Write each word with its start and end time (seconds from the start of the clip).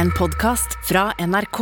en 0.00 0.10
podkast 0.16 0.78
fra 0.88 1.10
NRK. 1.20 1.58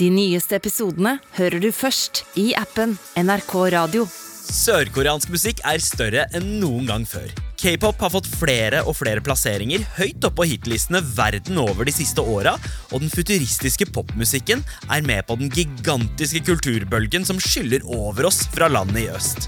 De 0.00 0.06
nyeste 0.10 0.56
episodene 0.58 1.12
hører 1.36 1.62
du 1.62 1.68
først 1.70 2.24
i 2.40 2.48
appen 2.58 2.96
NRK 3.20 3.52
Radio. 3.76 4.06
Sørkoreansk 4.46 5.30
musikk 5.30 5.62
er 5.66 5.82
større 5.82 6.24
enn 6.34 6.56
noen 6.58 6.88
gang 6.90 7.04
før. 7.06 7.28
K-pop 7.56 8.02
har 8.02 8.10
fått 8.10 8.26
flere 8.26 8.80
og 8.90 8.98
flere 8.98 9.22
plasseringer 9.22 9.84
høyt 10.00 10.26
oppe 10.26 10.40
på 10.40 10.48
hitlistene 10.50 10.98
verden 11.14 11.60
over 11.62 11.86
de 11.86 11.94
siste 11.94 12.22
åra, 12.22 12.56
og 12.90 13.04
den 13.04 13.12
futuristiske 13.12 13.86
popmusikken 13.94 14.66
er 14.90 15.06
med 15.06 15.22
på 15.28 15.38
den 15.38 15.52
gigantiske 15.54 16.42
kulturbølgen 16.48 17.26
som 17.28 17.38
skyller 17.42 17.86
over 17.86 18.32
oss 18.32 18.42
fra 18.50 18.70
landet 18.72 19.04
i 19.04 19.10
øst. 19.14 19.46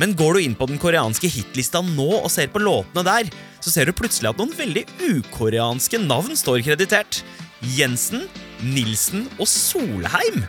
Men 0.00 0.12
går 0.16 0.36
du 0.36 0.44
inn 0.44 0.56
på 0.56 0.68
den 0.68 0.80
koreanske 0.80 1.28
hitlista 1.28 1.80
nå 1.84 2.10
og 2.18 2.30
ser 2.32 2.52
på 2.52 2.60
låtene 2.60 3.04
der, 3.06 3.32
så 3.62 3.72
ser 3.72 3.88
du 3.88 3.96
plutselig 3.96 4.32
at 4.32 4.40
noen 4.40 4.52
veldig 4.56 4.84
ukoreanske 5.08 6.00
navn 6.04 6.36
står 6.38 6.64
kreditert. 6.66 7.20
Jensen, 7.62 8.26
Nilsen 8.62 9.28
og 9.38 9.46
Solheim. 9.48 10.42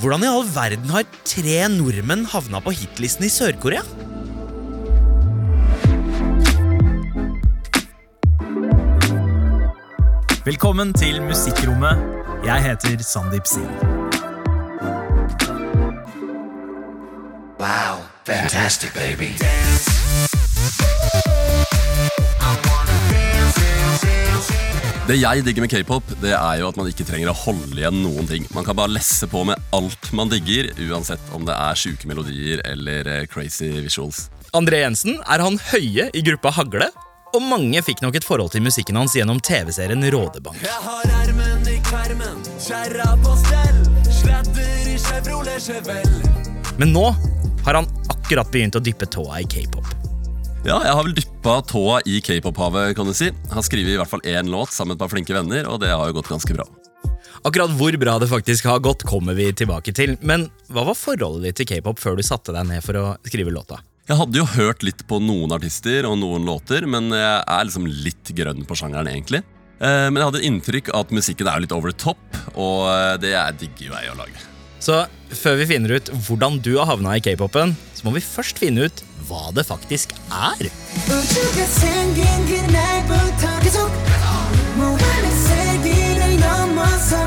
Hvordan 0.00 0.22
i 0.24 0.30
all 0.30 0.46
verden 0.54 0.90
har 0.94 1.04
tre 1.26 1.66
nordmenn 1.68 2.24
havna 2.32 2.62
på 2.64 2.72
hitlisten 2.72 3.26
i 3.26 3.32
Sør-Korea? 3.32 3.82
Velkommen 10.48 10.94
til 10.96 11.20
Musikkrommet. 11.22 12.00
Jeg 12.44 12.62
heter 12.62 13.02
Sandeep 13.04 13.46
Sin. 13.46 13.68
Wow, 17.60 18.00
fantastic, 18.24 18.94
baby. 18.94 19.34
Det 25.08 25.16
jeg 25.16 25.40
digger 25.40 25.64
med 25.64 25.70
k-pop, 25.72 26.10
det 26.20 26.34
er 26.36 26.58
jo 26.60 26.66
at 26.68 26.76
man 26.76 26.88
ikke 26.90 27.06
trenger 27.08 27.30
å 27.30 27.38
holde 27.46 27.78
igjen 27.78 28.02
noen 28.04 28.26
ting. 28.28 28.44
Man 28.52 28.66
kan 28.66 28.76
bare 28.76 28.92
lesse 28.92 29.24
på 29.30 29.40
med 29.48 29.56
alt 29.72 30.10
man 30.12 30.28
digger, 30.28 30.68
uansett 30.84 31.30
om 31.32 31.46
det 31.48 31.54
er 31.56 31.78
sjuke 31.80 32.10
melodier 32.10 32.60
eller 32.68 33.08
eh, 33.08 33.22
crazy 33.32 33.70
visuals. 33.86 34.26
André 34.52 34.82
Jensen 34.82 35.16
er 35.24 35.40
han 35.40 35.56
høye 35.70 36.10
i 36.12 36.24
gruppa 36.26 36.52
Hagle, 36.58 36.90
og 37.32 37.40
mange 37.40 37.80
fikk 37.86 38.02
nok 38.04 38.18
et 38.20 38.28
forhold 38.28 38.52
til 38.52 38.66
musikken 38.66 39.00
hans 39.00 39.16
gjennom 39.16 39.40
TV-serien 39.40 40.04
Rådebank. 40.12 40.60
Jeg 40.60 40.84
har 40.84 41.08
ermen 41.22 41.72
i 41.72 41.78
kvermen, 41.88 42.44
kjerra 42.68 43.08
på 43.24 43.32
stell. 43.46 43.80
sladder 44.20 44.92
i 44.92 44.98
Chevrolet 45.06 45.64
Chevelle. 45.70 46.36
Men 46.76 46.92
nå 46.92 47.06
har 47.64 47.80
han 47.80 47.88
akkurat 48.12 48.52
begynt 48.52 48.76
å 48.76 48.84
dyppe 48.84 49.08
tåa 49.08 49.40
i 49.40 49.48
k-pop. 49.48 49.88
Ja, 50.68 50.82
jeg 50.84 50.92
har 50.92 51.04
vel 51.06 51.16
dyppa 51.48 51.62
tåa 51.64 52.00
i 52.04 52.20
k-pop-havet, 52.20 52.96
kan 52.96 53.06
du 53.08 53.14
si. 53.16 53.30
Har 53.48 53.64
skrevet 53.64 53.94
i 53.94 53.96
hvert 53.96 54.10
fall 54.10 54.20
én 54.28 54.50
låt 54.52 54.68
sammen 54.68 54.92
med 54.92 54.98
et 54.98 55.00
par 55.00 55.08
flinke 55.08 55.32
venner, 55.32 55.64
og 55.64 55.80
det 55.80 55.88
har 55.88 56.10
jo 56.10 56.18
gått 56.18 56.28
ganske 56.28 56.52
bra. 56.52 56.66
Akkurat 57.40 57.72
hvor 57.72 57.96
bra 57.96 58.18
det 58.20 58.28
faktisk 58.28 58.66
har 58.68 58.82
gått, 58.84 59.06
kommer 59.08 59.32
vi 59.32 59.46
tilbake 59.56 59.94
til. 59.96 60.18
Men 60.20 60.50
hva 60.68 60.84
var 60.90 60.98
forholdet 60.98 61.46
ditt 61.46 61.62
til 61.62 61.70
k-pop 61.70 62.02
før 62.02 62.18
du 62.18 62.22
satte 62.26 62.52
deg 62.52 62.68
ned 62.68 62.84
for 62.84 63.00
å 63.00 63.06
skrive 63.24 63.54
låta? 63.54 63.80
Jeg 64.10 64.20
hadde 64.20 64.36
jo 64.42 64.44
hørt 64.58 64.84
litt 64.84 65.06
på 65.08 65.22
noen 65.24 65.56
artister 65.56 66.04
og 66.10 66.18
noen 66.20 66.44
låter, 66.44 66.84
men 66.84 67.08
jeg 67.16 67.40
er 67.40 67.64
liksom 67.64 67.88
litt 67.88 68.34
grønn 68.36 68.68
på 68.68 68.76
sjangeren, 68.76 69.08
egentlig. 69.08 69.40
Eh, 69.80 70.10
Men 70.12 70.20
jeg 70.20 70.28
hadde 70.28 70.46
inntrykk 70.50 70.92
av 70.92 71.06
at 71.06 71.16
musikken 71.16 71.48
er 71.48 71.64
litt 71.64 71.72
over 71.72 71.94
the 71.94 71.96
top, 71.96 72.20
og 72.60 72.90
eh, 72.92 73.16
det 73.24 73.32
jeg 73.32 73.60
digger 73.64 73.88
jo 73.88 73.96
jeg 73.96 74.12
å 74.12 74.20
lage. 74.20 74.48
Så 74.80 75.04
før 75.34 75.58
vi 75.60 75.68
finner 75.74 75.98
ut 75.98 76.10
hvordan 76.26 76.58
du 76.64 76.76
har 76.78 76.88
havna 76.88 77.16
i 77.18 77.22
k-popen, 77.24 77.74
så 77.94 78.06
må 78.06 78.14
vi 78.16 78.24
først 78.24 78.60
finne 78.62 78.88
ut 78.88 79.04
hva 79.28 79.50
det 79.52 79.66
faktisk 79.68 80.14
er. 80.30 80.70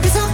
계속 0.01 0.30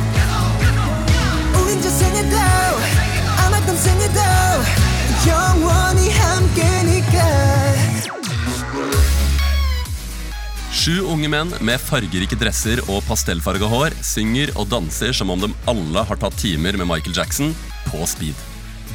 Sju 10.88 11.02
unge 11.04 11.28
menn 11.28 11.50
med 11.68 11.82
fargerike 11.84 12.38
dresser 12.40 12.80
og 12.88 13.02
pastellfarga 13.10 13.68
hår 13.68 13.96
synger 14.08 14.54
og 14.56 14.70
danser 14.72 15.12
som 15.18 15.34
om 15.34 15.42
de 15.42 15.50
alle 15.68 16.04
har 16.08 16.20
tatt 16.22 16.38
timer 16.40 16.78
med 16.80 16.88
Michael 16.88 17.18
Jackson 17.18 17.52
på 17.90 18.06
speed. 18.08 18.38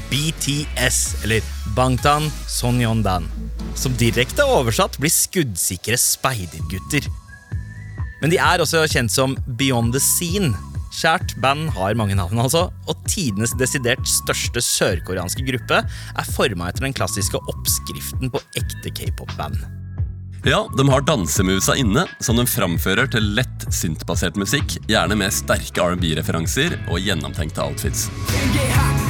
BTS, 0.09 1.01
eller 1.21 1.45
Bangtan 1.77 2.31
Sonyeondan, 2.49 3.27
som 3.77 3.93
direkte 4.01 4.47
oversatt 4.55 4.97
blir 5.03 5.13
skuddsikre 5.13 6.01
speidergutter. 6.01 7.11
Men 8.23 8.33
de 8.33 8.41
er 8.41 8.65
også 8.65 8.87
kjent 8.89 9.13
som 9.13 9.37
Beyond 9.61 9.93
the 9.93 10.01
Scene. 10.01 10.55
Kjært 10.97 11.37
band 11.45 11.75
har 11.77 12.01
mange 12.01 12.17
navn, 12.17 12.41
altså, 12.41 12.71
og 12.89 13.05
tidenes 13.05 13.53
desidert 13.61 14.09
største 14.09 14.65
sørkoreanske 14.65 15.45
gruppe 15.53 15.85
er 15.85 16.35
forma 16.41 16.73
etter 16.73 16.89
den 16.89 16.97
klassiske 16.97 17.45
oppskriften 17.53 18.33
på 18.33 18.45
ekte 18.65 18.97
k-pop-band. 18.97 19.82
Ja, 20.46 20.68
De 20.78 20.90
har 20.90 21.02
dansemovesa 21.02 21.76
inne, 21.76 22.06
som 22.20 22.38
de 22.40 22.46
framfører 22.48 23.10
til 23.12 23.26
lett 23.36 23.66
syntbasert 23.74 24.38
musikk, 24.40 24.78
gjerne 24.88 25.18
med 25.20 25.34
sterke 25.36 25.84
R&B-referanser 25.84 26.78
og 26.88 27.02
gjennomtenkte 27.04 27.64
outfits. 27.66 28.08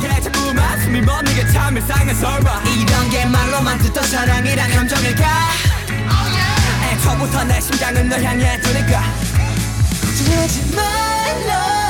그래 0.02 0.22
자꾸만 0.22 0.82
숨이 0.82 1.02
멎는 1.02 1.32
참 1.54 1.76
일상의 1.78 2.16
설화 2.16 2.62
이런 2.64 3.10
게 3.10 3.26
말로만 3.26 3.78
듣던 3.80 4.04
사랑이란 4.04 4.70
감정일까 4.72 5.26
애초부터 6.92 7.44
내 7.46 7.60
심장은 7.62 8.10
널 8.10 8.24
향해 8.24 8.60
두니까 8.62 9.02
걱정하지 10.02 10.76
말라 10.76 11.81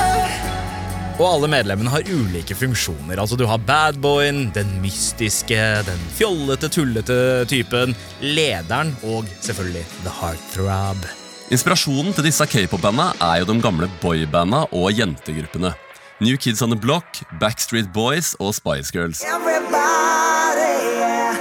og 1.20 1.26
alle 1.28 1.48
medlemmene 1.52 1.92
har 1.92 2.06
ulike 2.08 2.56
funksjoner. 2.56 3.20
Altså 3.20 3.36
Du 3.36 3.44
har 3.46 3.60
badboyen, 3.60 4.46
den 4.54 4.70
mystiske, 4.82 5.58
den 5.86 6.06
fjollete, 6.16 6.70
tullete 6.72 7.18
typen, 7.50 7.96
lederen 8.20 8.94
og 9.04 9.28
selvfølgelig 9.40 9.84
the 10.02 10.14
heartthrob. 10.20 11.04
Inspirasjonen 11.52 12.14
til 12.16 12.24
disse 12.24 12.46
k-pop-banda 12.48 13.10
er 13.20 13.42
jo 13.42 13.50
de 13.50 13.58
gamle 13.60 13.90
boybanda 14.00 14.64
og 14.72 14.92
jentegruppene. 14.96 15.74
New 16.22 16.36
Kids 16.36 16.62
on 16.62 16.70
the 16.70 16.78
Block, 16.80 17.20
Backstreet 17.40 17.92
Boys 17.92 18.34
og 18.40 18.54
Spice 18.54 18.92
Girls. 18.92 19.20
Everybody 19.26 20.72
yeah. 21.02 21.36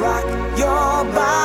rock 0.00 0.24
your 0.56 1.04
body 1.12 1.39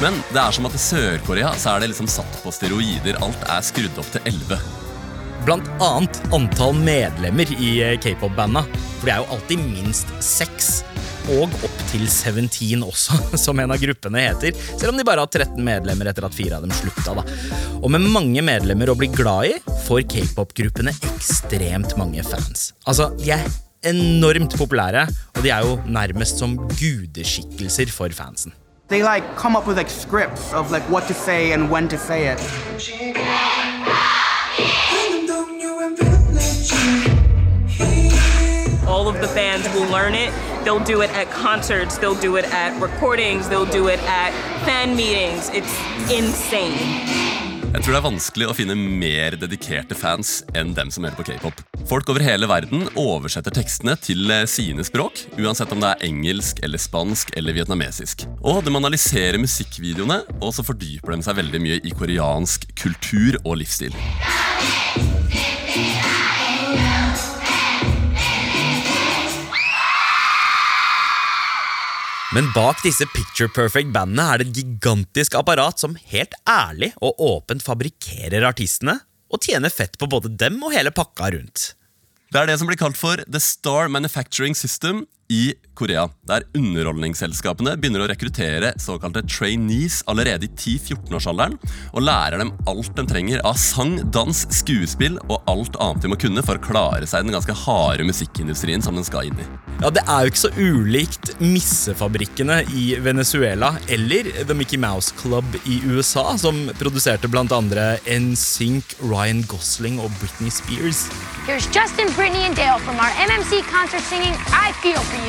Men 0.00 0.16
det 0.32 0.40
er 0.40 0.54
som 0.56 0.64
at 0.64 0.76
i 0.76 0.80
Sør-Korea 0.80 1.50
så 1.60 1.74
er 1.74 1.82
det 1.82 1.90
liksom 1.90 2.08
satt 2.08 2.38
på 2.40 2.52
steroider. 2.56 3.18
Alt 3.20 3.42
er 3.52 3.64
skrudd 3.66 3.98
opp 4.00 4.06
til 4.14 4.30
11. 4.30 4.56
Blant 5.44 5.66
annet 5.80 6.20
antall 6.36 6.72
medlemmer 6.76 7.50
i 7.60 7.74
eh, 7.84 7.98
k-pop-banda. 8.00 8.62
For 9.00 9.08
det 9.08 9.12
er 9.12 9.20
jo 9.20 9.34
alltid 9.36 9.60
minst 9.60 10.12
seks. 10.24 10.70
Og 11.36 11.52
opp 11.52 11.82
til 11.90 12.06
17 12.08 12.80
også, 12.86 13.18
som 13.44 13.60
en 13.60 13.74
av 13.76 13.80
gruppene 13.82 14.24
heter. 14.24 14.56
Selv 14.72 14.94
om 14.94 15.00
de 15.00 15.04
bare 15.04 15.26
har 15.26 15.28
13 15.28 15.60
medlemmer 15.68 16.08
etter 16.08 16.24
at 16.30 16.36
fire 16.36 16.56
av 16.56 16.64
dem 16.64 16.72
slutta. 16.78 17.18
da. 17.20 17.26
Og 17.82 17.92
med 17.92 18.08
mange 18.08 18.44
medlemmer 18.44 18.92
å 18.92 18.96
bli 18.96 19.10
glad 19.12 19.50
i, 19.52 19.58
får 19.84 20.06
k-pop-gruppene 20.14 20.96
ekstremt 21.12 21.92
mange 22.00 22.24
fans. 22.24 22.70
Altså, 22.88 23.10
De 23.20 23.34
er 23.36 23.44
enormt 23.92 24.56
populære, 24.56 25.04
og 25.36 25.44
de 25.44 25.52
er 25.52 25.68
jo 25.68 25.76
nærmest 25.92 26.40
som 26.40 26.56
gudeskikkelser 26.72 27.92
for 27.92 28.12
fansen. 28.16 28.56
They 28.90 29.04
like 29.04 29.36
come 29.36 29.54
up 29.56 29.66
with 29.68 29.76
like 29.76 29.88
scripts 29.88 30.52
of 30.52 30.70
like 30.70 30.82
what 30.90 31.06
to 31.06 31.14
say 31.14 31.52
and 31.52 31.70
when 31.70 31.88
to 31.88 31.96
say 31.96 32.26
it. 32.26 32.38
all 38.86 39.08
of 39.08 39.20
the 39.20 39.28
fans 39.28 39.64
will 39.72 39.88
learn 39.88 40.14
it. 40.14 40.32
They'll 40.64 40.82
do 40.82 41.02
it 41.02 41.10
at 41.10 41.30
concerts, 41.30 41.96
they'll 41.96 42.20
do 42.20 42.36
it 42.36 42.44
at 42.46 42.78
recordings, 42.82 43.48
they'll 43.48 43.64
do 43.64 43.86
it 43.86 44.00
at 44.00 44.32
fan 44.64 44.96
meetings. 44.96 45.48
It's 45.50 45.72
insane. 46.12 47.29
Jeg 47.70 47.84
tror 47.84 47.94
det 47.94 47.98
er 48.00 48.02
vanskelig 48.02 48.46
å 48.50 48.54
finne 48.58 48.74
mer 48.74 49.36
dedikerte 49.38 49.94
fans 49.94 50.40
enn 50.58 50.72
dem 50.74 50.88
som 50.90 51.04
hører 51.06 51.14
på 51.20 51.26
k-pop. 51.28 51.60
Folk 51.86 52.10
over 52.10 52.24
hele 52.26 52.48
verden 52.50 52.88
oversetter 52.98 53.54
tekstene 53.54 53.94
til 54.02 54.26
eh, 54.34 54.42
sine 54.50 54.82
språk, 54.86 55.22
uansett 55.38 55.70
om 55.70 55.78
det 55.84 55.92
er 55.92 56.04
engelsk 56.08 56.64
eller 56.66 56.82
spansk 56.82 57.30
eller 57.38 57.54
vietnamesisk. 57.54 58.26
Og 58.42 58.64
de 58.66 58.74
analyserer 58.74 59.38
musikkvideoene, 59.38 60.18
og 60.42 60.50
så 60.56 60.66
fordyper 60.66 61.14
de 61.14 61.28
seg 61.28 61.38
veldig 61.38 61.62
mye 61.62 61.80
i 61.86 61.94
koreansk 61.94 62.66
kultur 62.82 63.38
og 63.44 63.60
livsstil. 63.62 63.94
Men 72.30 72.46
bak 72.54 72.78
disse 72.84 73.02
picture 73.10 73.50
perfect-bandene 73.50 74.22
er 74.22 74.38
det 74.38 74.44
et 74.46 74.58
gigantisk 74.60 75.34
apparat 75.34 75.82
som 75.82 75.96
helt 76.12 76.36
ærlig 76.46 76.92
og 77.02 77.18
åpent 77.26 77.64
fabrikkerer 77.66 78.46
artistene 78.46 79.00
og 79.34 79.42
tjener 79.42 79.72
fett 79.74 79.96
på 79.98 80.06
både 80.10 80.30
dem 80.38 80.60
og 80.62 80.70
hele 80.76 80.92
pakka 80.94 81.32
rundt. 81.34 81.72
Det 82.30 82.38
er 82.38 82.46
det 82.46 82.60
som 82.60 82.70
blir 82.70 82.78
kalt 82.78 82.98
for 82.98 83.18
The 83.26 83.40
Star 83.42 83.90
Manufacturing 83.90 84.54
System, 84.54 85.02
i 85.30 85.54
Korea, 85.78 86.08
der 86.28 86.42
underholdningsselskapene 86.58 87.76
begynner 87.80 88.02
å 88.04 88.08
rekruttere 88.10 88.72
såkalte 88.82 89.22
trainees 89.30 90.00
allerede 90.10 90.48
i 90.48 90.50
10-14-årsalderen, 90.50 91.54
og 91.94 92.04
lærer 92.04 92.42
dem 92.42 92.50
alt 92.68 92.90
de 92.98 93.04
trenger 93.08 93.44
av 93.48 93.56
sang, 93.60 93.94
dans, 94.12 94.42
skuespill 94.52 95.16
og 95.30 95.38
alt 95.50 95.78
annet 95.80 96.04
de 96.04 96.10
må 96.12 96.18
kunne 96.20 96.44
for 96.44 96.58
å 96.58 96.64
klare 96.64 97.08
seg 97.08 97.22
i 97.22 97.28
den 97.28 97.36
ganske 97.36 97.56
harde 97.62 98.06
musikkindustrien 98.08 98.84
som 98.84 98.98
den 98.98 99.06
skal 99.06 99.30
inn 99.30 99.38
i. 99.40 99.46
Ja, 99.80 99.88
Det 99.94 100.02
er 100.04 100.26
jo 100.26 100.32
ikke 100.32 100.42
så 100.42 100.52
ulikt 100.58 101.32
missefabrikkene 101.40 102.60
i 102.76 102.98
Venezuela 103.00 103.72
eller 103.88 104.28
The 104.42 104.56
Mickey 104.56 104.80
Mouse 104.82 105.14
Club 105.22 105.46
i 105.64 105.80
USA, 105.86 106.26
som 106.36 106.66
produserte 106.80 107.30
andre 107.30 107.98
NSYNC, 108.04 108.98
Ryan 109.00 109.44
Gosling 109.48 110.00
og 110.00 110.10
Britney 110.20 110.50
Spears. 110.50 111.06
Here's 111.46 111.66
Justin, 111.72 112.12
Britney 112.18 112.44
and 112.44 112.56
Dale 112.56 112.78
from 112.80 112.96
our 112.96 113.10
MMC 113.24 113.62
concert 113.70 114.02
singing 114.02 114.34
I 114.52 114.72
Feel 114.82 115.00
For 115.00 115.16
You. 115.16 115.19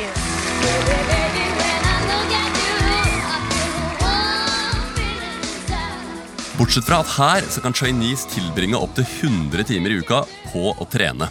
Bortsett 6.62 6.86
fra 6.86 7.00
at 7.02 7.08
her 7.16 7.46
så 7.50 7.60
kan 7.64 7.74
trainees 7.74 8.22
tilbringe 8.30 8.78
opptil 8.78 9.02
100 9.04 9.64
timer 9.66 9.90
i 9.90 9.96
uka 9.98 10.20
på 10.52 10.70
å 10.70 10.86
trene. 10.86 11.26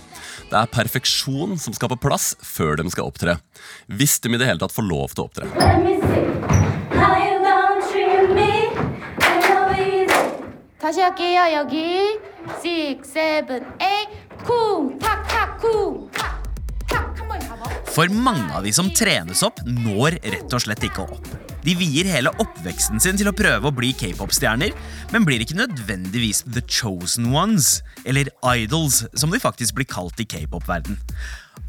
Det 0.51 0.57
er 0.59 0.67
perfeksjon 0.73 1.55
som 1.55 1.71
skal 1.71 1.93
på 1.93 1.97
plass 2.03 2.33
før 2.43 2.75
de 2.81 2.91
skal 2.91 3.07
opptre. 3.07 3.37
Hvis 3.87 4.17
de 4.19 4.33
i 4.35 4.41
det 4.41 4.49
hele 4.49 4.59
tatt 4.59 4.75
får 4.75 4.85
lov 4.89 5.15
til 5.15 5.23
å 5.23 5.29
opptre. 5.29 5.47
Tashiaki, 10.81 11.31
yoyogi, 11.37 12.19
six, 12.59 13.13
seven, 13.15 13.63
eight, 13.79 14.17
kung, 14.43 14.97
tak, 14.99 15.23
tak, 15.31 15.55
kung. 15.63 16.09
For 17.91 18.07
mange 18.07 18.53
av 18.55 18.63
de 18.63 18.71
som 18.71 18.87
trenes 18.95 19.41
opp, 19.43 19.57
når 19.67 20.21
rett 20.23 20.53
og 20.55 20.63
slett 20.63 20.85
ikke 20.87 21.03
opp. 21.09 21.50
De 21.61 21.75
vier 21.77 22.07
hele 22.09 22.31
oppveksten 22.41 23.01
sin 23.01 23.19
til 23.19 23.29
å 23.29 23.35
prøve 23.37 23.69
å 23.69 23.75
bli 23.75 23.91
k-pop-stjerner, 23.97 24.73
men 25.13 25.27
blir 25.27 25.43
ikke 25.43 25.59
nødvendigvis 25.59 26.43
the 26.49 26.63
chosen 26.65 27.29
ones, 27.35 27.79
eller 28.05 28.31
idols, 28.57 29.03
som 29.13 29.33
de 29.33 29.41
faktisk 29.41 29.77
blir 29.77 29.89
kalt 29.89 30.19
i 30.23 30.25
k-pop-verden. 30.25 30.97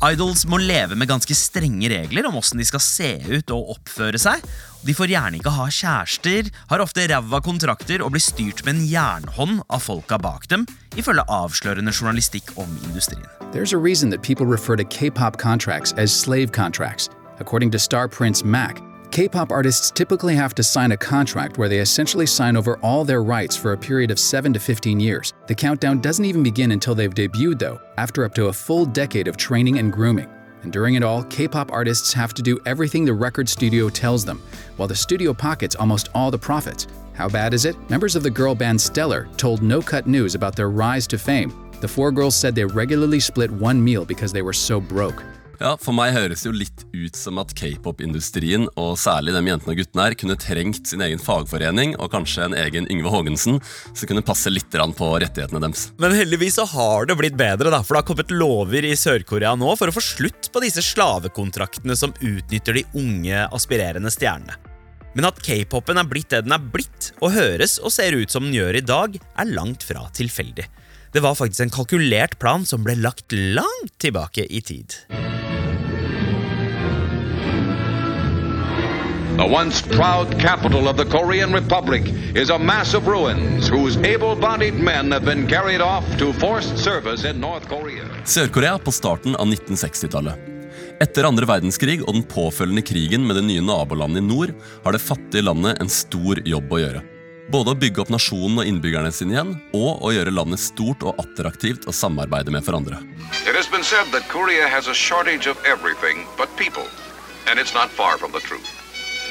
Idols 0.02 0.46
må 0.50 0.58
leve 0.58 0.96
med 0.98 1.10
ganske 1.10 1.34
strenge 1.36 1.90
regler 1.92 2.26
om 2.26 2.38
åssen 2.40 2.58
de 2.58 2.66
skal 2.66 2.82
se 2.82 3.10
ut 3.28 3.52
og 3.54 3.76
oppføre 3.76 4.18
seg. 4.18 4.42
De 4.82 4.94
får 4.96 5.12
gjerne 5.12 5.38
ikke 5.38 5.52
ha 5.54 5.68
kjærester, 5.70 6.48
har 6.72 6.82
ofte 6.82 7.04
ræva 7.06 7.38
kontrakter 7.44 8.02
og 8.02 8.16
blir 8.16 8.24
styrt 8.24 8.64
med 8.66 8.74
en 8.74 8.86
jernhånd 8.90 9.60
av 9.70 9.84
folka 9.84 10.18
bak 10.18 10.48
dem, 10.50 10.66
ifølge 10.98 11.26
avslørende 11.30 11.94
journalistikk 11.94 12.50
om 12.56 12.72
industrien. 12.88 13.28
There's 13.52 13.76
a 13.76 13.78
reason 13.78 14.10
that 14.10 14.22
people 14.22 14.46
refer 14.46 14.76
to 14.76 14.84
K 14.84 15.10
pop 15.10 15.36
contracts 15.36 15.92
as 15.98 16.10
slave 16.10 16.50
contracts. 16.50 17.10
According 17.38 17.70
star 17.78 18.08
prince 18.08 18.44
Mac, 18.44 18.80
K 19.12 19.29
pop 19.29 19.53
artists 19.53 19.91
typically 19.91 20.35
have 20.37 20.55
to 20.55 20.62
sign 20.62 20.93
a 20.93 20.97
contract 20.97 21.59
where 21.59 21.69
they 21.69 21.81
essentially 21.81 22.25
sign 22.25 22.56
over 22.56 22.79
all 22.79 23.05
their 23.05 23.23
rights 23.23 23.55
for 23.55 23.75
a 23.75 23.79
period 23.79 24.11
of 24.11 24.19
7 24.19 24.55
to 24.55 24.59
15 24.59 24.99
years. 24.99 25.35
The 25.49 25.55
countdown 25.55 26.00
doesn't 26.00 26.25
even 26.25 26.43
begin 26.43 26.73
until 26.73 26.94
they've 26.94 27.12
debuted, 27.12 27.59
though, 27.59 27.79
after 27.99 28.25
up 28.25 28.35
to 28.37 28.47
a 28.47 28.53
full 28.55 28.87
decade 28.87 29.29
of 29.29 29.37
training 29.37 29.79
and 29.79 29.93
grooming. 29.93 30.31
And 30.62 30.73
during 30.73 30.94
it 30.94 31.03
all, 31.03 31.25
K 31.25 31.47
pop 31.47 31.70
artists 31.70 32.14
have 32.14 32.32
to 32.32 32.41
do 32.41 32.59
everything 32.64 33.05
the 33.05 33.12
record 33.12 33.50
studio 33.50 33.91
tells 33.91 34.25
them, 34.25 34.41
while 34.76 34.88
the 34.88 34.97
studio 34.97 35.35
pockets 35.35 35.76
almost 35.76 36.09
all 36.14 36.31
the 36.31 36.38
profits. 36.38 36.87
How 37.12 37.29
bad 37.29 37.53
is 37.53 37.67
it? 37.67 37.76
Members 37.91 38.17
of 38.17 38.23
the 38.23 38.31
girl 38.31 38.55
band 38.55 38.81
Stellar 38.81 39.29
told 39.37 39.61
No 39.61 39.82
Cut 39.82 40.06
News 40.06 40.35
about 40.35 40.56
their 40.56 40.70
rise 40.70 41.06
to 41.09 41.19
fame. 41.19 41.70
The 41.82 41.88
four 41.88 42.12
girls 42.12 42.35
said 42.35 42.55
they 42.55 42.64
regularly 42.64 43.20
split 43.20 43.50
one 43.50 43.85
meal 43.85 44.06
because 44.06 44.32
they 44.32 44.41
were 44.41 44.55
so 44.55 44.81
broke. 44.81 45.23
Ja, 45.62 45.76
For 45.79 45.94
meg 45.94 46.11
høres 46.17 46.43
det 46.43 46.49
jo 46.49 46.56
litt 46.56 46.81
ut 46.91 47.14
som 47.14 47.38
at 47.38 47.53
k-pop-industrien, 47.55 48.64
og 48.81 48.97
særlig 48.99 49.31
de 49.37 49.43
jentene 49.47 49.75
og 49.76 49.79
guttene 49.79 50.06
her, 50.09 50.17
kunne 50.19 50.37
trengt 50.41 50.91
sin 50.91 51.05
egen 51.06 51.23
fagforening 51.23 51.94
og 52.00 52.11
kanskje 52.11 52.49
en 52.49 52.56
egen 52.59 52.88
Yngve 52.91 53.12
Haagensen, 53.14 53.61
som 53.94 54.11
kunne 54.11 54.25
passe 54.26 54.50
litt 54.50 54.67
på 54.73 55.11
rettighetene 55.23 55.62
deres. 55.62 55.85
Men 56.03 56.17
heldigvis 56.19 56.59
så 56.59 56.67
har 56.67 57.06
det 57.06 57.19
blitt 57.20 57.38
bedre, 57.38 57.70
da, 57.70 57.79
for 57.87 57.94
det 57.94 58.03
har 58.03 58.09
kommet 58.11 58.35
lover 58.35 58.88
i 58.88 58.97
Sør-Korea 58.99 59.55
nå 59.55 59.76
for 59.79 59.93
å 59.93 59.94
få 59.94 60.03
slutt 60.03 60.50
på 60.50 60.64
disse 60.64 60.82
slavekontraktene 60.82 61.94
som 61.94 62.14
utnytter 62.19 62.81
de 62.81 62.87
unge, 62.99 63.47
aspirerende 63.55 64.11
stjernene. 64.11 64.59
Men 65.14 65.29
at 65.29 65.38
k-popen 65.44 66.00
er 66.00 66.09
blitt 66.09 66.32
det 66.32 66.43
den 66.47 66.56
er 66.56 66.70
blitt, 66.75 67.12
og 67.20 67.37
høres 67.37 67.79
og 67.79 67.94
ser 67.94 68.17
ut 68.19 68.32
som 68.32 68.49
den 68.49 68.56
gjør 68.56 68.81
i 68.81 68.87
dag, 68.88 69.14
er 69.14 69.55
langt 69.55 69.87
fra 69.87 70.09
tilfeldig. 70.17 70.67
Det 71.12 71.20
var 71.20 71.35
faktisk 71.35 71.61
en 71.61 71.70
kalkulert 71.70 72.38
plan 72.38 72.62
som 72.67 72.85
ble 72.85 72.94
lagt 72.97 73.32
langt 73.32 73.99
tilbake 74.00 74.47
i 74.49 74.61
tid. 74.64 74.94
The 79.37 79.44
once 79.44 79.82
proud 79.82 80.41
capital 80.41 80.88
of 80.88 80.97
the 80.97 81.05
Korean 81.05 81.53
Republic 81.53 82.03
is 82.35 82.50
a 82.50 82.59
mass 82.59 82.94
of 82.94 83.06
ruins 83.06 83.69
whose 83.69 83.97
able 83.99 84.37
bodied 84.37 84.75
men 84.75 85.12
have 85.12 85.25
been 85.25 85.47
carried 85.49 85.81
off 85.81 86.05
to 86.19 86.32
forced 86.32 86.79
service 86.79 87.31
in 87.31 87.41
North 87.41 87.69
Korea. 87.69 88.09
Sør-Korea 88.25 88.79
på 88.79 88.93
starten 88.93 89.37
av 89.37 89.47
1960-tallet. 89.47 90.49
Etter 91.00 91.29
andre 91.29 91.44
verdenskrig 91.44 92.00
og 92.06 92.14
den 92.14 92.25
påfølgende 92.25 92.82
krigen 92.88 93.26
med 93.26 93.37
det 93.37 93.44
nye 93.50 93.64
nabolandet 93.64 94.23
i 94.23 94.26
nord 94.26 94.56
har 94.85 94.97
det 94.97 95.05
fattige 95.05 95.44
landet 95.44 95.81
en 95.81 95.93
stor 95.93 96.41
jobb 96.47 96.73
å 96.73 96.87
gjøre. 96.87 97.09
Både 97.50 97.72
å 97.72 97.78
bygge 97.78 98.04
opp 98.04 98.12
nasjonen 98.12 98.60
og 98.62 98.68
innbyggerne 98.68 99.10
sine 99.12 99.34
igjen, 99.34 99.56
og 99.74 100.04
å 100.04 100.12
gjøre 100.14 100.34
landet 100.34 100.62
stort 100.62 101.02
og 101.02 101.18
attraktivt 101.22 101.88
å 101.90 101.94
samarbeide 101.94 102.54
med 102.54 102.62
hverandre. 102.62 103.00
It 103.48 103.56
has 103.56 103.66
been 103.66 103.82
said 103.82 104.06
that 104.12 104.28
Korea 104.28 104.68
has 104.68 104.86
a 104.86 104.94
shortage 104.94 105.46
of 105.50 105.58
everything 105.64 106.26
but 106.36 106.48
people, 106.56 106.86
and 107.48 107.58
it's 107.58 107.74
not 107.74 107.90
far 107.90 108.18
from 108.18 108.32
the 108.32 108.40
truth. 108.40 108.70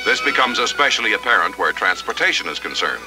This 0.03 0.19
becomes 0.21 0.59
especially 0.59 1.13
apparent 1.13 1.57
where 1.57 1.71
transportation 1.71 2.49
is 2.49 2.59
concerned. 2.59 3.05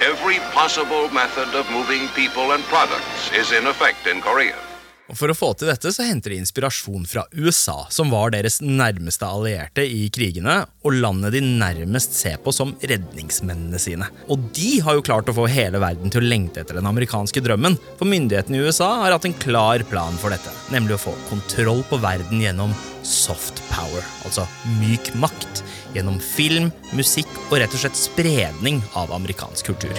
Every 0.00 0.38
possible 0.54 1.08
method 1.10 1.54
of 1.58 1.66
moving 1.72 2.06
people 2.14 2.52
and 2.52 2.62
products 2.64 3.32
is 3.32 3.50
in 3.50 3.66
effect 3.66 4.06
in 4.06 4.20
Korea. 4.20 4.67
Og 5.08 5.16
For 5.16 5.32
å 5.32 5.36
få 5.36 5.54
til 5.56 5.70
dette 5.70 5.90
så 5.94 6.04
henter 6.04 6.34
de 6.34 6.40
inspirasjon 6.42 7.06
fra 7.08 7.24
USA, 7.32 7.78
som 7.92 8.10
var 8.12 8.34
deres 8.34 8.60
nærmeste 8.60 9.24
allierte 9.24 9.84
i 9.84 10.04
krigene, 10.12 10.60
og 10.84 10.98
landet 11.00 11.32
de 11.38 11.40
nærmest 11.44 12.16
ser 12.18 12.36
på 12.44 12.52
som 12.54 12.74
redningsmennene 12.82 13.80
sine. 13.80 14.10
Og 14.28 14.50
de 14.56 14.76
har 14.84 14.98
jo 14.98 15.06
klart 15.06 15.30
å 15.32 15.36
få 15.36 15.48
hele 15.48 15.80
verden 15.80 16.12
til 16.12 16.20
å 16.20 16.28
lengte 16.28 16.60
etter 16.62 16.76
den 16.76 16.90
amerikanske 16.90 17.42
drømmen, 17.44 17.78
for 17.96 18.10
myndighetene 18.10 18.60
i 18.60 18.68
USA 18.68 18.90
har 19.04 19.16
hatt 19.16 19.28
en 19.28 19.38
klar 19.40 19.84
plan 19.88 20.20
for 20.20 20.34
dette, 20.34 20.52
nemlig 20.74 20.98
å 20.98 21.02
få 21.08 21.16
kontroll 21.32 21.80
på 21.88 22.00
verden 22.04 22.44
gjennom 22.44 22.76
soft 23.08 23.62
power, 23.72 24.04
altså 24.28 24.44
myk 24.76 25.14
makt, 25.16 25.64
gjennom 25.96 26.20
film, 26.20 26.68
musikk 26.92 27.30
og 27.48 27.62
rett 27.62 27.72
og 27.72 27.80
slett 27.80 27.96
spredning 27.96 28.82
av 28.98 29.14
amerikansk 29.16 29.72
kultur. 29.72 29.96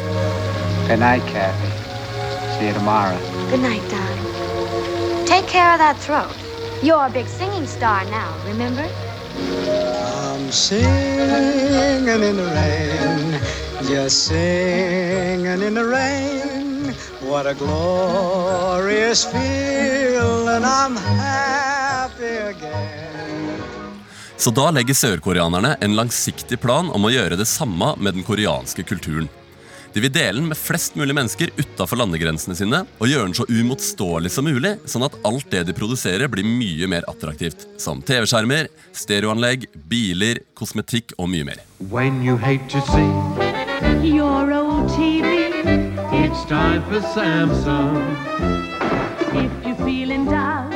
Good 0.86 1.02
night, 1.02 1.26
Kathy. 1.34 1.74
See 2.60 2.68
you 2.68 2.74
tomorrow. 2.74 3.18
Good 3.50 3.62
night, 3.66 3.82
darling. 3.90 4.29
Take 5.30 5.46
care 5.48 5.72
of 5.74 5.78
that 5.78 5.98
throat. 6.00 6.36
You're 6.82 7.06
a 7.06 7.10
big 7.10 7.28
singing 7.28 7.68
star 7.68 8.04
now, 8.06 8.34
remember? 8.48 8.86
I'm 10.26 10.52
singing 10.52 12.24
in 12.30 12.36
the 12.36 12.50
rain, 12.58 13.40
just 13.88 14.26
singing 14.26 15.62
in 15.62 15.76
the 15.76 15.86
rain. 15.86 16.96
What 17.22 17.46
a 17.46 17.54
glorious 17.54 19.24
feeling, 19.24 20.64
I'm 20.66 20.96
happy 20.96 22.36
again. 22.54 23.60
Så 24.38 24.50
da 24.50 24.72
legger 24.72 24.94
sørkoreanerne 24.98 25.76
en 25.82 25.96
langsiktig 25.96 26.58
plan 26.60 26.90
om 26.90 27.06
å 27.06 27.14
gjøre 27.14 27.38
det 27.38 27.46
samme 27.46 27.94
med 28.02 28.18
den 28.18 28.26
koreanske 28.26 28.82
kulturen. 28.84 29.30
De 29.94 30.04
vil 30.04 30.12
dele 30.14 30.38
den 30.38 30.50
med 30.52 30.58
flest 30.58 30.96
mulig 31.00 31.16
mennesker 31.18 31.50
utafor 31.58 31.98
landegrensene 32.02 32.56
sine 32.58 32.84
og 33.00 33.10
gjøre 33.10 33.30
den 33.30 33.38
så 33.38 33.48
umotståelig 33.50 34.32
som 34.34 34.46
mulig, 34.46 34.76
sånn 34.90 35.08
at 35.08 35.18
alt 35.26 35.50
det 35.52 35.66
de 35.70 35.76
produserer, 35.78 36.30
blir 36.30 36.46
mye 36.46 36.90
mer 36.92 37.08
attraktivt. 37.10 37.66
Som 37.82 38.04
TV-skjermer, 38.06 38.70
stereoanlegg, 38.94 39.66
biler, 39.90 40.44
kosmetikk 40.54 41.16
og 41.18 41.32
mye 41.34 41.48
mer. 41.50 41.64
When 41.90 42.22
you 42.24 42.38
hate 42.38 42.70
to 42.70 42.82
see 42.92 43.58
Your 44.04 44.54
old 44.54 44.90
TV, 44.90 45.52
it's 46.12 46.46
time 46.46 46.84
for 46.84 47.02
Samsung, 47.02 47.98
if 49.36 49.52
you're 49.66 49.76
feeling 49.86 50.26
down, 50.26 50.72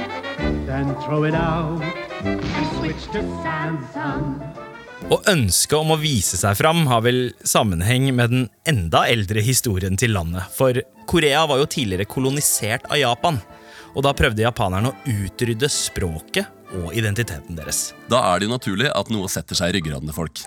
then 0.65 0.95
throw 1.01 1.23
it 1.23 1.33
out 1.33 1.81
and 2.23 2.43
switch 2.77 3.05
to 3.13 3.21
Samsung. 3.43 4.62
Og 5.11 5.25
ønsket 5.27 5.75
om 5.75 5.91
å 5.93 5.99
vise 5.99 6.37
seg 6.39 6.55
fram 6.57 6.85
har 6.87 7.03
vel 7.03 7.33
sammenheng 7.47 8.07
med 8.15 8.31
den 8.31 8.45
enda 8.69 9.03
eldre 9.11 9.43
historien 9.43 9.97
til 9.99 10.13
landet. 10.15 10.47
For 10.55 10.79
Korea 11.09 11.43
var 11.49 11.59
jo 11.59 11.67
tidligere 11.67 12.07
kolonisert 12.07 12.87
av 12.89 13.01
Japan, 13.01 13.41
og 13.93 14.05
da 14.07 14.13
prøvde 14.17 14.45
japanerne 14.45 14.93
å 14.93 15.11
utrydde 15.11 15.69
språket 15.69 16.47
og 16.79 16.95
identiteten 16.97 17.59
deres. 17.59 17.91
Da 18.09 18.23
er 18.31 18.39
det 18.39 18.47
jo 18.47 18.55
naturlig 18.55 18.89
at 18.95 19.11
noe 19.13 19.29
setter 19.29 19.59
seg 19.59 19.73
i 19.73 19.77
ryggraden 19.77 20.09
til 20.09 20.17
folk. 20.17 20.45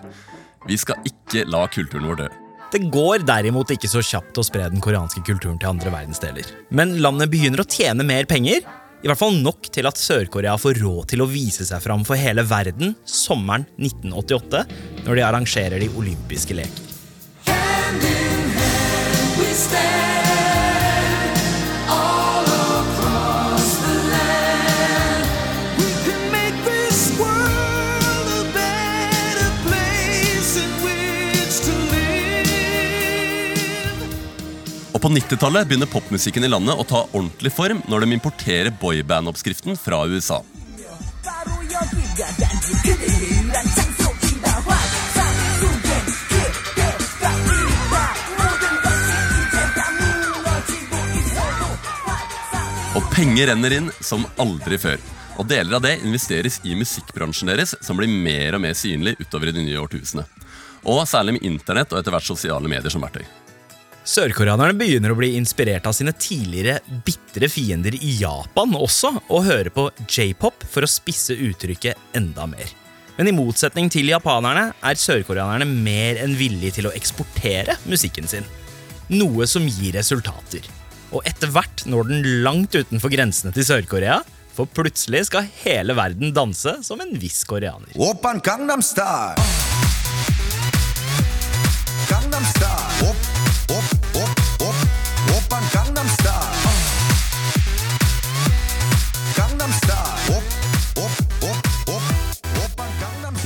Vi 0.66 0.80
skal 0.80 1.04
ikke 1.06 1.44
la 1.46 1.66
kulturen 1.70 2.08
vår 2.08 2.20
dø. 2.25 2.32
Det 2.72 2.80
går 2.90 3.22
derimot 3.28 3.70
ikke 3.70 3.88
så 3.88 4.02
kjapt 4.02 4.40
å 4.40 4.44
spre 4.44 4.66
den 4.72 4.82
koreanske 4.82 5.22
kulturen 5.28 5.60
til 5.62 5.70
andre 5.70 5.92
verdensdeler. 5.94 6.48
Men 6.75 6.96
landet 7.04 7.30
begynner 7.30 7.62
å 7.62 7.68
tjene 7.70 8.04
mer 8.08 8.26
penger. 8.26 8.64
I 9.06 9.08
hvert 9.08 9.20
fall 9.20 9.36
nok 9.38 9.68
til 9.70 9.86
at 9.86 10.00
Sør-Korea 10.02 10.56
får 10.58 10.80
råd 10.82 11.04
til 11.12 11.20
å 11.22 11.28
vise 11.30 11.62
seg 11.68 11.78
fram 11.84 12.02
for 12.02 12.18
hele 12.18 12.42
verden 12.42 12.96
sommeren 13.06 13.62
1988, 13.78 14.64
når 15.06 15.20
de 15.20 15.22
arrangerer 15.28 15.78
de 15.78 15.92
olympiske 15.94 16.58
leker. 16.58 16.82
We 19.38 19.52
stand 19.54 20.25
Og 34.97 35.03
På 35.03 35.11
90-tallet 35.12 35.67
begynner 35.69 35.88
popmusikken 35.93 36.47
i 36.47 36.49
landet 36.49 36.79
å 36.81 36.85
ta 36.88 37.03
ordentlig 37.11 37.50
form 37.53 37.83
når 37.85 38.07
de 38.07 38.15
importerer 38.17 38.73
boyband-oppskriften 38.81 39.76
fra 39.76 39.99
USA. 40.09 40.38
Og 52.97 53.12
penger 53.12 53.53
renner 53.53 53.76
inn 53.76 53.93
som 54.00 54.25
aldri 54.41 54.81
før. 54.81 54.97
Og 55.37 55.45
deler 55.45 55.76
av 55.76 55.85
det 55.85 55.99
investeres 56.00 56.62
i 56.65 56.73
musikkbransjen 56.73 57.53
deres, 57.53 57.76
som 57.85 58.00
blir 58.00 58.09
mer 58.09 58.57
og 58.57 58.65
mer 58.65 58.73
synlig 58.73 59.19
utover 59.21 59.53
i 59.53 59.59
det 59.59 59.69
nye 59.69 59.83
årtusene. 59.85 60.25
Og 60.88 61.05
særlig 61.05 61.37
med 61.37 61.50
internett 61.53 61.93
og 61.93 62.00
etter 62.00 62.17
hvert 62.17 62.33
sosiale 62.33 62.65
medier 62.65 62.88
som 62.88 63.05
verktøy. 63.05 63.26
Sørkoreanerne 64.06 64.76
begynner 64.78 65.10
å 65.10 65.18
bli 65.18 65.32
inspirert 65.34 65.86
av 65.90 65.94
sine 65.96 66.12
tidligere 66.14 66.78
bitre 67.04 67.48
fiender 67.50 67.96
i 67.98 68.12
Japan 68.20 68.76
også, 68.78 69.10
og 69.26 69.46
hører 69.48 69.72
på 69.75 69.88
j-pop 70.06 70.62
for 70.70 70.86
å 70.86 70.90
spisse 70.90 71.34
uttrykket 71.34 72.14
enda 72.14 72.46
mer. 72.46 72.70
Men 73.16 73.26
i 73.26 73.34
motsetning 73.34 73.90
til 73.90 74.12
japanerne 74.12 74.68
er 74.78 75.00
sørkoreanerne 75.00 75.66
mer 75.66 76.20
enn 76.22 76.36
villige 76.38 76.78
til 76.78 76.86
å 76.86 76.94
eksportere 76.94 77.75
musikken 77.90 78.30
sin. 78.30 78.46
Noe 79.10 79.48
som 79.50 79.66
gir 79.66 79.96
resultater. 79.98 80.62
Og 81.10 81.26
etter 81.26 81.50
hvert 81.50 81.82
når 81.90 82.10
den 82.12 82.28
langt 82.46 82.76
utenfor 82.78 83.10
grensene 83.10 83.54
til 83.56 83.66
Sør-Korea, 83.66 84.20
for 84.54 84.70
plutselig 84.70 85.26
skal 85.28 85.48
hele 85.64 85.96
verden 85.98 86.30
danse 86.36 86.78
som 86.86 87.02
en 87.02 87.10
viss 87.18 87.42
koreaner. 87.48 87.90
Open 87.98 88.38
Gangnam 88.44 88.84
Style. 88.86 89.34
Gangnam 92.06 92.46
Style. 92.54 93.36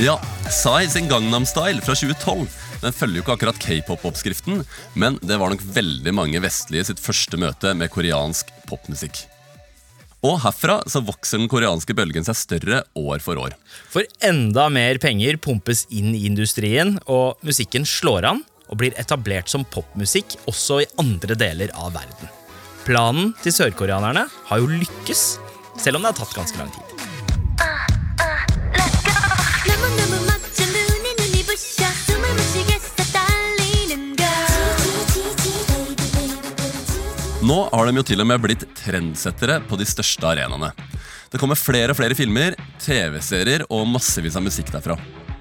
Ja, 0.00 0.14
Psy 0.48 0.86
sin 0.88 1.08
Gangnam 1.10 1.44
Style 1.44 1.82
fra 1.84 1.92
2012 1.92 2.46
Den 2.80 2.94
følger 2.96 3.18
jo 3.18 3.22
ikke 3.26 3.34
akkurat 3.34 3.58
k-pop-oppskriften, 3.60 4.62
men 4.96 5.18
det 5.20 5.36
var 5.36 5.52
nok 5.52 5.60
veldig 5.74 6.14
mange 6.16 6.40
vestlige 6.40 6.86
sitt 6.88 7.02
første 7.04 7.36
møte 7.36 7.74
med 7.76 7.92
koreansk 7.92 8.48
popmusikk. 8.70 9.18
Og 10.24 10.38
herfra 10.40 10.78
så 10.88 11.02
vokser 11.04 11.42
den 11.42 11.50
koreanske 11.52 11.92
bølgen 11.98 12.24
seg 12.24 12.38
større 12.40 12.80
år 12.96 13.20
for 13.20 13.42
år. 13.42 13.52
For 13.92 14.08
enda 14.24 14.70
mer 14.72 14.96
penger 15.02 15.36
pumpes 15.36 15.84
inn 15.92 16.14
i 16.16 16.24
industrien, 16.30 16.96
og 17.04 17.36
musikken 17.44 17.84
slår 17.84 18.30
an 18.30 18.40
og 18.70 18.80
blir 18.80 18.96
etablert 19.00 19.52
som 19.52 19.68
popmusikk 19.68 20.38
også 20.48 20.80
i 20.80 20.88
andre 21.02 21.36
deler 21.36 21.74
av 21.76 21.92
verden. 21.98 22.32
Planen 22.88 23.34
til 23.44 23.52
sørkoreanerne 23.52 24.24
har 24.48 24.64
jo 24.64 24.72
lykkes, 24.72 25.26
selv 25.76 26.00
om 26.00 26.08
det 26.08 26.14
har 26.14 26.22
tatt 26.22 26.40
ganske 26.40 26.62
lang 26.62 26.72
tid. 26.72 26.89
Nå 37.50 37.64
har 37.72 37.88
de 37.88 37.98
jo 37.98 38.04
til 38.06 38.20
og 38.22 38.28
med 38.30 38.38
blitt 38.44 38.62
trendsettere 38.78 39.56
på 39.66 39.74
de 39.80 39.86
største 39.88 40.22
arenaene. 40.28 40.68
Det 41.32 41.38
kommer 41.40 41.58
flere 41.58 41.90
og 41.90 41.98
flere 41.98 42.14
filmer, 42.14 42.54
TV-serier 42.78 43.64
og 43.66 43.88
massevis 43.90 44.36
av 44.38 44.44
musikk 44.44 44.70
derfra. 44.70 44.94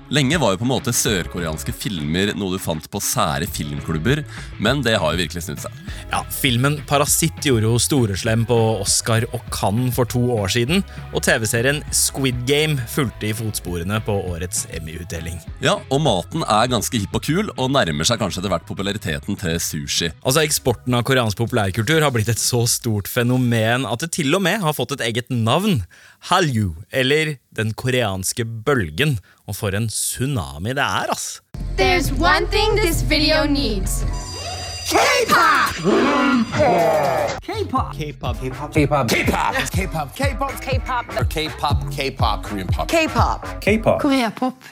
Lenge 0.10 0.40
var 0.42 0.56
jo 0.56 0.58
på 0.58 0.66
en 0.66 0.72
måte 0.72 0.92
sørkoreanske 0.96 1.74
filmer 1.76 2.32
noe 2.34 2.56
du 2.56 2.62
fant 2.62 2.86
på 2.90 3.02
sære 3.04 3.46
filmklubber, 3.46 4.24
men 4.58 4.82
det 4.82 4.96
har 4.98 5.14
jo 5.14 5.20
virkelig 5.22 5.44
snudd 5.46 5.62
seg. 5.62 5.76
Ja, 6.10 6.24
Filmen 6.34 6.80
Parasitt 6.90 7.38
gjorde 7.46 7.70
jo 7.70 7.82
storeslem 7.82 8.42
på 8.50 8.58
Oscar 8.82 9.28
og 9.30 9.44
Cannes 9.54 9.94
for 9.94 10.10
to 10.10 10.24
år 10.34 10.50
siden, 10.56 10.82
og 11.14 11.22
TV-serien 11.28 11.84
Squid 11.94 12.42
Game 12.50 12.82
fulgte 12.90 13.30
i 13.30 13.36
fotsporene 13.38 14.00
på 14.06 14.16
årets 14.32 14.64
Emmy-utdeling. 14.74 15.38
Ja, 15.62 15.76
og 15.94 16.02
maten 16.02 16.42
er 16.42 16.74
ganske 16.74 17.04
hipp 17.04 17.14
og 17.14 17.28
kul, 17.30 17.54
og 17.60 17.70
nærmer 17.78 18.10
seg 18.10 18.18
kanskje 18.22 18.42
etter 18.42 18.56
hvert 18.56 18.66
populariteten 18.66 19.38
til 19.38 19.62
sushi. 19.62 20.10
Altså, 20.24 20.42
Eksporten 20.42 20.98
av 20.98 21.06
koreansk 21.06 21.38
populærkultur 21.38 22.02
har 22.02 22.16
blitt 22.16 22.34
et 22.34 22.42
så 22.42 22.64
stort 22.66 23.12
fenomen 23.12 23.86
at 23.86 24.02
det 24.02 24.16
til 24.18 24.34
og 24.34 24.42
med 24.48 24.66
har 24.66 24.74
fått 24.74 24.98
et 24.98 25.06
eget 25.12 25.30
navn. 25.30 25.84
Hallyu, 26.32 26.74
eller 26.90 27.38
den 27.56 27.74
koreanske 27.74 28.46
bølgen. 28.46 29.18
Og 29.48 29.56
for 29.58 29.76
en 29.76 29.90
tsunami 29.90 30.76
det 30.78 30.86
er, 30.86 31.14
ass! 31.14 31.40
There's 31.78 32.12
one 32.20 32.48
thing 32.52 32.76
this 32.78 33.02
video 33.02 33.46
needs. 33.48 34.04
K-pop! 34.90 35.76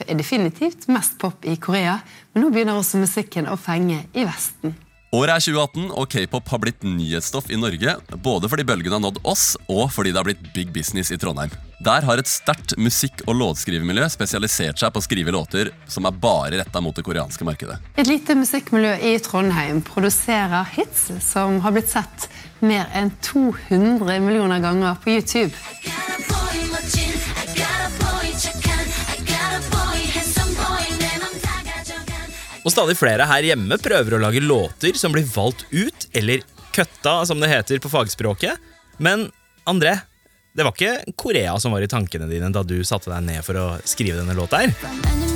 Er 0.08 0.14
definitivt 0.14 0.88
mest 0.88 1.18
pop 1.18 1.44
i 1.44 1.54
Korea, 1.56 2.00
men 2.34 2.42
nå 2.42 2.50
begynner 2.50 2.74
også 2.74 2.98
musikken 2.98 3.46
å 3.46 3.54
fenge 3.60 4.02
i 4.14 4.26
Vesten. 4.26 4.74
Året 5.08 5.30
er 5.32 5.40
2018, 5.40 5.86
og 5.96 6.10
k-pop 6.12 6.50
har 6.52 6.60
blitt 6.60 6.82
nyhetsstoff 6.84 7.46
i 7.48 7.56
Norge. 7.56 7.94
Både 8.20 8.48
fordi 8.52 8.66
bølgen 8.68 8.92
har 8.92 9.00
nådd 9.00 9.22
oss, 9.24 9.54
og 9.72 9.86
fordi 9.94 10.12
det 10.12 10.20
har 10.20 10.26
blitt 10.28 10.42
big 10.52 10.68
business 10.74 11.08
i 11.14 11.16
Trondheim. 11.16 11.54
Der 11.80 12.04
har 12.04 12.20
et 12.20 12.28
sterkt 12.28 12.74
musikk- 12.76 13.22
og 13.24 13.38
låtskrivermiljø 13.40 14.04
spesialisert 14.12 14.82
seg 14.82 14.92
på 14.92 15.00
å 15.00 15.06
skrive 15.06 15.32
låter 15.32 15.70
som 15.88 16.04
er 16.04 16.18
bare 16.20 16.60
retta 16.60 16.82
mot 16.84 16.92
det 16.92 17.06
koreanske 17.06 17.46
markedet. 17.48 17.78
Et 17.96 18.10
lite 18.10 18.36
musikkmiljø 18.36 18.98
i 19.08 19.14
Trondheim 19.24 19.80
produserer 19.86 20.68
hits 20.74 21.06
som 21.24 21.62
har 21.64 21.72
blitt 21.72 21.88
sett 21.88 22.28
mer 22.60 22.90
enn 22.92 23.14
200 23.24 24.20
millioner 24.26 24.60
ganger 24.60 25.00
på 25.00 25.16
YouTube. 25.16 26.37
Og 32.68 32.72
stadig 32.74 32.98
flere 33.00 33.24
her 33.24 33.46
hjemme 33.48 33.78
prøver 33.80 34.18
å 34.18 34.20
lage 34.20 34.42
låter 34.44 34.98
som 35.00 35.14
blir 35.14 35.24
valgt 35.32 35.64
ut, 35.72 36.04
eller 36.12 36.42
køtta, 36.76 37.22
som 37.24 37.40
det 37.40 37.48
heter 37.48 37.80
på 37.80 37.88
fagspråket. 37.88 38.60
Men 39.00 39.30
André, 39.64 39.94
det 40.52 40.66
var 40.68 40.76
ikke 40.76 41.16
Korea 41.16 41.56
som 41.64 41.72
var 41.72 41.86
i 41.86 41.88
tankene 41.88 42.28
dine 42.28 42.52
da 42.52 42.60
du 42.66 42.76
satte 42.84 43.08
deg 43.08 43.24
ned 43.24 43.40
for 43.46 43.56
å 43.56 43.66
skrive 43.88 44.20
denne 44.20 44.36
låta 44.36 44.60
her. 44.66 45.27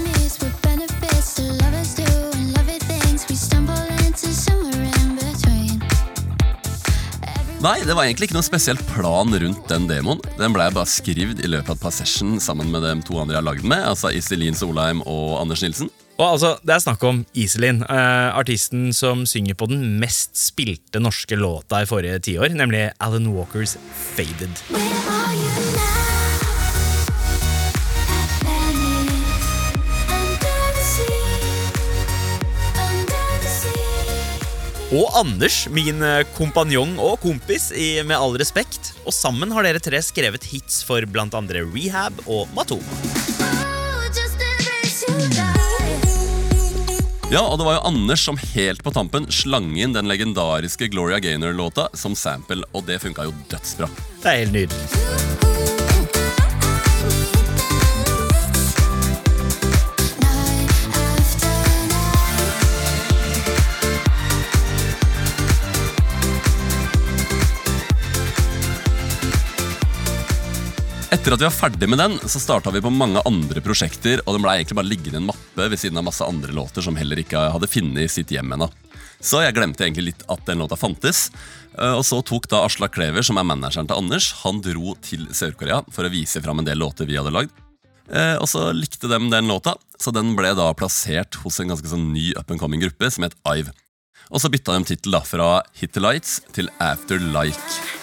Nei, 7.63 7.77
det 7.87 7.95
var 7.95 8.09
egentlig 8.09 8.27
ikke 8.27 8.35
noe 8.35 8.43
spesielt 8.43 8.81
plan 8.91 9.31
rundt 9.39 9.69
den 9.71 9.85
demoen. 9.87 10.19
Den 10.35 10.51
ble 10.51 10.65
bare 10.75 10.91
skrevet 10.91 11.45
i 11.47 11.51
løpet 11.51 11.71
av 11.71 11.77
et 11.77 11.85
par 11.85 11.95
session 11.95 12.41
sammen 12.43 12.73
med 12.75 12.83
de 12.83 12.97
to 13.07 13.21
andre 13.23 13.37
jeg 13.37 13.39
har 13.39 13.47
lagd 13.47 13.63
den 13.63 13.71
med, 13.71 13.85
altså 13.87 14.11
Iselin 14.11 14.59
Solheim 14.59 15.05
og 15.07 15.37
Anders 15.39 15.63
Nilsen. 15.63 15.93
Og 16.19 16.27
altså, 16.27 16.57
Det 16.67 16.75
er 16.75 16.83
snakk 16.83 17.07
om 17.07 17.23
Iselin, 17.39 17.85
eh, 17.87 18.35
artisten 18.35 18.91
som 18.93 19.23
synger 19.31 19.55
på 19.55 19.71
den 19.71 20.01
mest 20.03 20.35
spilte 20.35 20.99
norske 20.99 21.39
låta 21.39 21.85
i 21.85 21.87
forrige 21.87 22.19
tiår, 22.27 22.51
nemlig 22.51 22.91
Alan 22.99 23.31
Walkers 23.31 23.77
Faded. 24.17 25.22
Og 34.93 35.09
Anders, 35.17 35.65
min 35.73 36.03
eh, 36.05 36.21
kompanjong 36.37 36.99
og 37.01 37.15
kompis, 37.23 37.71
i 37.73 38.03
Med 38.05 38.19
all 38.19 38.37
respekt. 38.37 38.93
Og 39.07 39.15
sammen 39.17 39.53
har 39.57 39.65
dere 39.65 39.81
tre 39.81 40.03
skrevet 40.05 40.45
hits 40.51 40.83
for 40.85 41.01
andre 41.01 41.65
Rehab 41.65 42.13
og 42.27 42.49
Matoma. 42.53 43.01
Ja, 47.33 47.41
og 47.41 47.57
det 47.57 47.65
var 47.65 47.79
jo 47.79 47.87
Anders 47.89 48.21
som 48.21 48.37
helt 48.37 48.85
på 48.85 48.93
tampen 48.93 49.25
slang 49.33 49.73
inn 49.81 49.97
den 49.97 50.11
legendariske 50.11 50.91
Gloria 50.93 51.17
Gaynor-låta 51.25 51.89
som 51.97 52.13
sample, 52.13 52.61
og 52.77 52.85
det 52.85 53.01
funka 53.01 53.25
jo 53.25 53.33
dødsbra. 53.49 53.89
Det 54.21 54.29
er 54.29 54.43
helt 54.45 54.53
nydelig. 54.53 55.62
Etter 71.13 71.35
at 71.35 71.43
vi 71.43 71.45
var 71.45 71.53
ferdig 71.53 71.89
med 71.93 72.01
den, 72.01 72.15
så 72.25 72.41
starta 72.41 72.71
vi 72.73 72.81
på 72.81 72.91
mange 72.93 73.21
andre 73.29 73.61
prosjekter, 73.65 74.23
og 74.25 74.33
den 74.33 74.45
ble 74.47 74.55
egentlig 74.57 74.79
bare 74.79 74.89
liggende 74.89 75.21
en 75.21 75.27
mappe 75.29 75.67
ved 75.69 75.77
siden 75.81 76.01
av 76.01 76.07
masse 76.07 76.25
andre 76.25 76.55
låter 76.57 76.85
som 76.85 76.97
heller 76.97 77.21
ikke 77.21 77.43
hadde 77.53 77.69
funnet 77.69 78.09
sitt 78.15 78.33
hjem 78.33 78.55
ennå. 78.57 78.71
Så 79.23 79.43
jeg 79.45 79.55
glemte 79.55 79.85
egentlig 79.85 80.07
litt 80.09 80.25
at 80.33 80.41
den 80.49 80.63
låta 80.65 80.79
fantes. 80.81 81.27
Eh, 81.77 81.93
Og 81.95 82.03
så 82.09 82.23
tok 82.27 82.49
da 82.51 82.65
Aslak 82.65 82.97
Klever, 82.97 83.23
som 83.23 83.37
er 83.39 83.47
manageren 83.47 83.87
til 83.87 84.01
Anders, 84.01 84.33
han 84.41 84.63
dro 84.65 84.97
til 85.05 85.29
Sør-Korea 85.31 85.83
for 85.93 86.09
å 86.09 86.11
vise 86.11 86.41
fram 86.43 86.59
en 86.59 86.67
del 86.67 86.81
låter 86.81 87.07
vi 87.07 87.21
hadde 87.21 87.31
lagd. 87.31 87.53
Eh, 88.11 88.37
Og 88.41 88.49
så 88.49 88.73
likte 88.73 89.07
de 89.07 89.21
den 89.29 89.53
låta, 89.53 89.77
så 90.01 90.11
den 90.17 90.33
ble 90.35 90.57
da 90.57 90.73
plassert 90.75 91.37
hos 91.45 91.61
en 91.61 91.69
ganske 91.69 91.93
sånn 91.93 92.11
ny 92.17 92.33
up 92.41 92.51
and 92.51 92.59
coming 92.59 92.81
gruppe 92.81 93.13
som 93.13 93.29
het 93.29 93.37
Ive. 93.47 93.71
Og 94.33 94.41
så 94.41 94.49
bytta 94.51 94.81
de 94.81 94.97
tittel 94.97 95.21
fra 95.29 95.61
Hit 95.77 95.93
the 95.93 96.01
Lights 96.01 96.41
til 96.57 96.73
After 96.81 97.21
Like. 97.21 98.02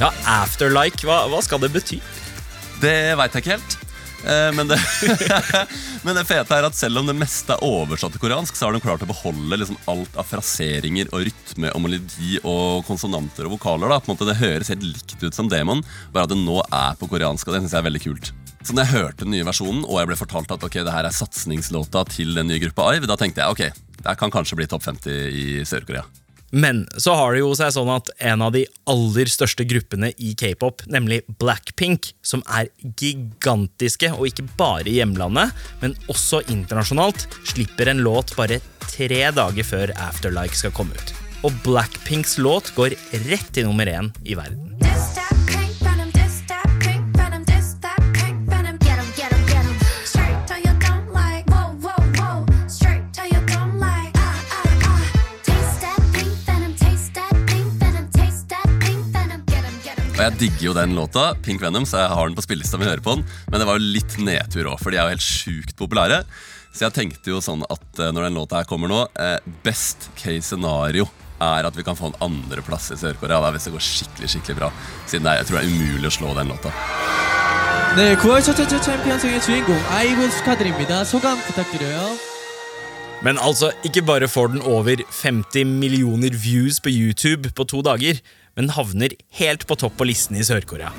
Ja, 0.00 0.10
Afterlike, 0.28 1.06
hva, 1.08 1.22
hva 1.32 1.40
skal 1.44 1.62
det 1.62 1.72
bety? 1.72 1.98
Det 2.82 2.96
veit 3.16 3.36
jeg 3.36 3.44
ikke 3.44 3.54
helt. 3.56 3.76
Eh, 4.26 4.50
Men 4.56 4.68
det, 4.68 4.76
men 6.04 6.18
det 6.18 6.24
fete 6.28 6.56
er 6.58 6.66
at 6.68 6.76
selv 6.76 7.00
om 7.00 7.08
det 7.08 7.14
meste 7.16 7.54
er 7.54 7.64
oversatt 7.64 8.12
til 8.12 8.20
koreansk, 8.26 8.58
så 8.58 8.68
har 8.68 8.76
de 8.76 8.82
klart 8.84 9.04
å 9.06 9.08
beholde 9.08 9.56
liksom 9.62 9.78
alt 9.88 10.18
av 10.20 10.28
fraseringer 10.28 11.08
og 11.16 11.24
rytme 11.30 11.72
og 11.72 11.84
melodi 11.86 12.36
og 12.42 12.84
konsonanter 12.88 13.48
og 13.48 13.56
vokaler. 13.56 13.88
da. 13.94 14.00
På 14.02 14.10
en 14.12 14.18
måte 14.18 14.28
Det 14.28 14.36
høres 14.42 14.72
helt 14.74 14.84
likt 14.84 15.16
ut 15.24 15.38
som 15.38 15.48
demon, 15.52 15.80
bare 16.12 16.28
at 16.28 16.34
det 16.34 16.40
nå 16.42 16.58
er 16.66 16.98
på 17.00 17.08
koreansk. 17.14 17.48
og 17.48 17.56
det 17.56 17.62
synes 17.64 17.76
jeg 17.78 17.84
er 17.84 17.88
veldig 17.88 18.04
kult. 18.04 18.32
Så 18.66 18.74
når 18.74 18.82
jeg 18.84 18.94
hørte 18.98 19.24
den 19.24 19.32
nye 19.32 19.46
versjonen, 19.46 19.84
og 19.86 20.00
jeg 20.02 20.10
ble 20.10 20.18
fortalt 20.18 20.52
at 20.52 20.64
ok, 20.68 20.80
det 20.82 20.92
her 20.92 21.06
er 21.08 21.14
satsingslåta 21.14 22.02
til 22.10 22.34
den 22.36 22.50
nye 22.50 22.60
gruppa 22.66 22.90
Ive, 22.98 23.06
da 23.08 23.16
tenkte 23.16 23.44
jeg 23.44 23.54
ok, 23.54 23.82
det 24.02 24.16
kan 24.20 24.32
kanskje 24.34 24.58
bli 24.58 24.66
topp 24.68 24.82
50 24.90 25.30
i 25.30 25.44
Sør-Korea. 25.64 26.02
Men 26.50 26.84
så 26.96 27.14
har 27.18 27.34
det 27.34 27.42
jo 27.42 27.50
seg 27.58 27.72
sånn 27.74 27.90
at 27.90 28.10
en 28.30 28.44
av 28.46 28.52
de 28.54 28.64
aller 28.90 29.30
største 29.30 29.66
gruppene 29.68 30.12
i 30.16 30.32
k-pop, 30.38 30.84
nemlig 30.90 31.22
Blackpink, 31.40 32.12
som 32.22 32.44
er 32.46 32.70
gigantiske, 33.00 34.12
og 34.14 34.30
ikke 34.30 34.46
bare 34.58 34.86
i 34.86 34.98
hjemlandet, 35.00 35.54
men 35.82 35.96
også 36.12 36.44
internasjonalt, 36.52 37.26
slipper 37.50 37.90
en 37.90 38.04
låt 38.06 38.36
bare 38.38 38.60
tre 38.86 39.24
dager 39.34 39.66
før 39.66 39.94
Afterlike 40.08 40.58
skal 40.58 40.74
komme 40.76 40.94
ut. 40.94 41.14
Og 41.46 41.54
Blackpinks 41.66 42.38
låt 42.42 42.72
går 42.78 42.96
rett 43.26 43.52
til 43.54 43.68
nummer 43.68 43.90
én 43.90 44.12
i 44.24 44.38
verden. 44.38 44.75
Jeg 60.25 60.37
digger 60.37 60.65
jo 60.67 60.73
den 60.77 60.95
låta, 60.97 61.31
Pink 61.41 61.61
Venom, 61.63 61.85
så 61.87 62.03
jeg 62.03 62.13
har 62.13 62.29
den 62.29 62.37
på 62.37 62.43
spillelista 62.45 62.77
mi. 62.77 62.85
hører 62.85 63.01
på 63.01 63.15
den 63.15 63.25
Men 63.49 63.59
det 63.59 63.67
var 63.67 63.79
jo 63.79 63.93
litt 63.95 64.17
nedtur 64.17 64.69
òg, 64.73 64.79
for 64.81 64.91
de 64.91 64.99
er 64.99 65.07
jo 65.07 65.15
helt 65.15 65.25
sjukt 65.25 65.75
populære. 65.79 66.23
Så 66.71 66.85
jeg 66.85 66.95
tenkte 66.95 67.33
jo 67.33 67.41
sånn 67.43 67.65
at 67.67 67.99
eh, 67.99 68.11
når 68.13 68.29
den 68.29 68.37
låta 68.39 68.61
her 68.61 68.69
kommer 68.69 68.91
nå, 68.91 69.01
eh, 69.19 69.39
best 69.65 70.09
case 70.15 70.47
scenario 70.51 71.07
er 71.41 71.65
at 71.65 71.75
vi 71.75 71.83
kan 71.83 71.97
få 71.97 72.11
en 72.11 72.19
andreplass 72.21 72.91
i 72.93 72.99
Sør-Korea 73.01 73.41
da, 73.41 73.49
hvis 73.55 73.65
det 73.67 73.73
går 73.73 73.83
skikkelig 73.83 74.29
skikkelig 74.35 74.59
bra. 74.61 74.69
Siden 75.09 75.25
det 75.25 75.33
er, 75.33 75.41
jeg 75.41 75.49
tror 75.49 75.59
det 75.59 75.63
er 75.65 75.73
umulig 75.73 76.11
å 76.11 76.17
slå 76.19 76.35
den 76.37 76.53
låta. 76.53 76.73
네, 77.97 78.15
9월 78.15 78.41
첫째 78.41 78.65
주 78.67 78.79
챔피언송의 78.79 79.41
주인공 79.41 79.75
아이브 79.89 80.29
축하드립니다. 80.29 81.03
소감 81.03 81.41
부탁드려요. 81.43 82.15
Men 83.21 83.37
altså, 83.37 83.71
ikke 83.83 84.01
bare 84.01 84.27
får 84.27 84.47
den 84.47 84.61
over 84.61 84.95
50 84.95 85.65
millioner 85.65 86.31
views 86.31 86.79
på 86.79 86.89
YouTube 86.89 87.51
på 87.51 87.63
to 87.63 87.81
dager, 87.81 88.21
men 88.56 88.72
havner 88.72 89.12
helt 89.38 89.66
på 89.68 89.76
topp 89.78 89.98
på 90.00 90.08
listen 90.08 90.38
i 90.40 90.44
Sør-Korea. 90.46 90.92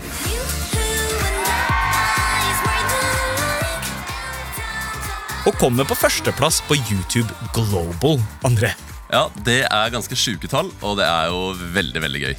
Og 5.48 5.56
kommer 5.62 5.88
på 5.88 5.96
førsteplass 5.96 6.60
på 6.68 6.76
YouTube 6.76 7.32
Global, 7.56 8.20
André. 8.48 8.74
Ja, 9.08 9.30
det 9.48 9.62
er 9.64 9.94
ganske 9.94 10.18
sjuke 10.20 10.50
tall, 10.52 10.70
og 10.84 10.98
det 11.00 11.08
er 11.08 11.30
jo 11.32 11.54
veldig, 11.76 12.02
veldig 12.04 12.24
gøy. 12.26 12.34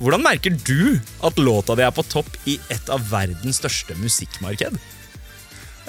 Hvordan 0.00 0.24
merker 0.24 0.56
du 0.64 1.00
at 1.24 1.40
låta 1.40 1.76
di 1.76 1.84
er 1.84 1.92
på 1.96 2.04
topp 2.08 2.28
i 2.48 2.58
et 2.72 2.92
av 2.92 3.02
verdens 3.10 3.60
største 3.60 3.96
musikkmarked? 4.00 4.76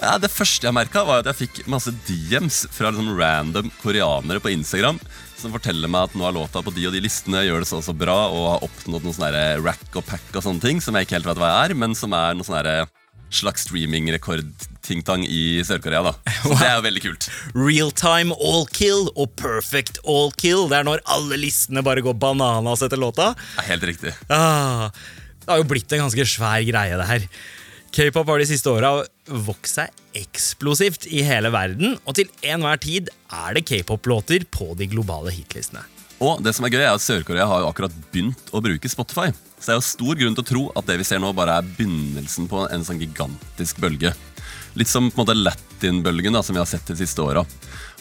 Ja, 0.01 0.17
Det 0.17 0.31
første 0.31 0.67
jeg 0.67 0.73
merka, 0.73 1.03
var 1.05 1.21
at 1.21 1.29
jeg 1.29 1.43
fikk 1.43 1.67
masse 1.69 1.91
DMs 2.07 2.63
fra 2.71 2.89
liksom 2.89 3.19
random 3.19 3.69
koreanere 3.83 4.41
på 4.41 4.51
Instagram 4.55 4.97
som 5.41 5.53
forteller 5.53 5.91
meg 5.91 6.09
at 6.09 6.15
nå 6.17 6.27
er 6.27 6.37
låta 6.37 6.61
på 6.63 6.73
de 6.75 6.87
og 6.87 6.95
de 6.95 7.01
listene, 7.03 7.43
gjør 7.47 7.63
det 7.63 7.69
så 7.69 7.81
og 7.81 7.85
så 7.87 7.95
bra 7.97 8.17
og 8.29 8.47
har 8.53 8.65
oppnådd 8.67 9.05
noe 9.07 9.17
sånne 9.17 9.45
rack 9.65 9.97
og 9.97 10.05
pack 10.07 10.33
og 10.35 10.45
sånne 10.45 10.63
ting 10.63 10.81
som 10.83 10.97
jeg 10.97 11.07
ikke 11.07 11.17
helt 11.19 11.29
vet 11.31 11.41
hva 11.41 11.51
jeg 11.51 11.71
er, 11.71 11.79
men 11.83 11.97
som 11.97 12.13
er 12.17 12.37
noe 12.37 12.47
sånne 12.47 12.83
slags 13.31 13.63
streaming-rekord-ting-tang 13.63 15.23
i 15.23 15.61
Sør-Korea. 15.63 16.01
da. 16.03 16.13
Så 16.43 16.51
det 16.51 16.67
er 16.67 16.75
jo 16.75 16.83
veldig 16.87 17.03
kult. 17.05 17.27
Realtime 17.55 18.35
all 18.35 18.67
kill 18.75 19.07
og 19.15 19.31
perfect 19.39 20.01
all 20.03 20.33
kill. 20.41 20.67
Det 20.71 20.81
er 20.81 20.87
når 20.87 21.03
alle 21.15 21.39
listene 21.39 21.83
bare 21.85 22.03
går 22.03 22.17
bananas 22.19 22.83
etter 22.85 22.99
låta. 22.99 23.31
Det 23.55 23.63
er 23.63 23.69
helt 23.71 23.87
riktig. 23.93 24.13
Ah, 24.27 24.89
det 25.41 25.49
har 25.49 25.63
jo 25.63 25.69
blitt 25.71 25.95
en 25.95 26.03
ganske 26.05 26.27
svær 26.27 26.59
greie, 26.67 26.99
det 26.99 27.07
her. 27.07 27.27
K-pop 27.91 28.29
har 28.31 28.39
de 28.39 28.45
siste 28.47 28.71
åra 28.71 29.01
vokst 29.27 29.75
seg 29.75 29.97
eksplosivt 30.15 31.09
i 31.11 31.25
hele 31.27 31.49
verden, 31.51 31.97
og 32.07 32.15
til 32.15 32.29
enhver 32.47 32.79
tid 32.79 33.09
er 33.35 33.57
det 33.57 33.65
k-pop-låter 33.67 34.45
på 34.47 34.69
de 34.79 34.87
globale 34.87 35.33
hitlistene. 35.35 35.83
Og 36.23 36.39
det 36.45 36.53
som 36.55 36.63
er 36.67 36.71
gøy 36.71 36.85
er 36.85 36.93
at 36.93 37.03
Sør-Korea 37.03 37.49
har 37.49 37.63
jo 37.63 37.67
akkurat 37.67 37.93
begynt 38.13 38.53
å 38.55 38.61
bruke 38.63 38.91
Spotify. 38.91 39.33
Så 39.57 39.65
det 39.65 39.73
er 39.73 39.79
jo 39.81 39.87
stor 39.89 40.21
grunn 40.21 40.37
til 40.37 40.45
å 40.45 40.49
tro 40.51 40.63
at 40.79 40.87
det 40.87 40.99
vi 41.01 41.07
ser 41.09 41.19
nå, 41.19 41.33
bare 41.35 41.57
er 41.59 41.67
begynnelsen 41.67 42.47
på 42.51 42.63
en 42.71 42.87
sånn 42.87 43.01
gigantisk 43.01 43.81
bølge. 43.83 44.13
Litt 44.79 44.87
som 44.87 45.09
på 45.11 45.19
en 45.19 45.25
måte 45.25 45.35
latin-bølgen 45.35 46.37
som 46.43 46.55
vi 46.55 46.61
har 46.61 46.69
sett 46.69 46.87
de 46.87 46.95
siste 46.99 47.23
åra. 47.23 47.43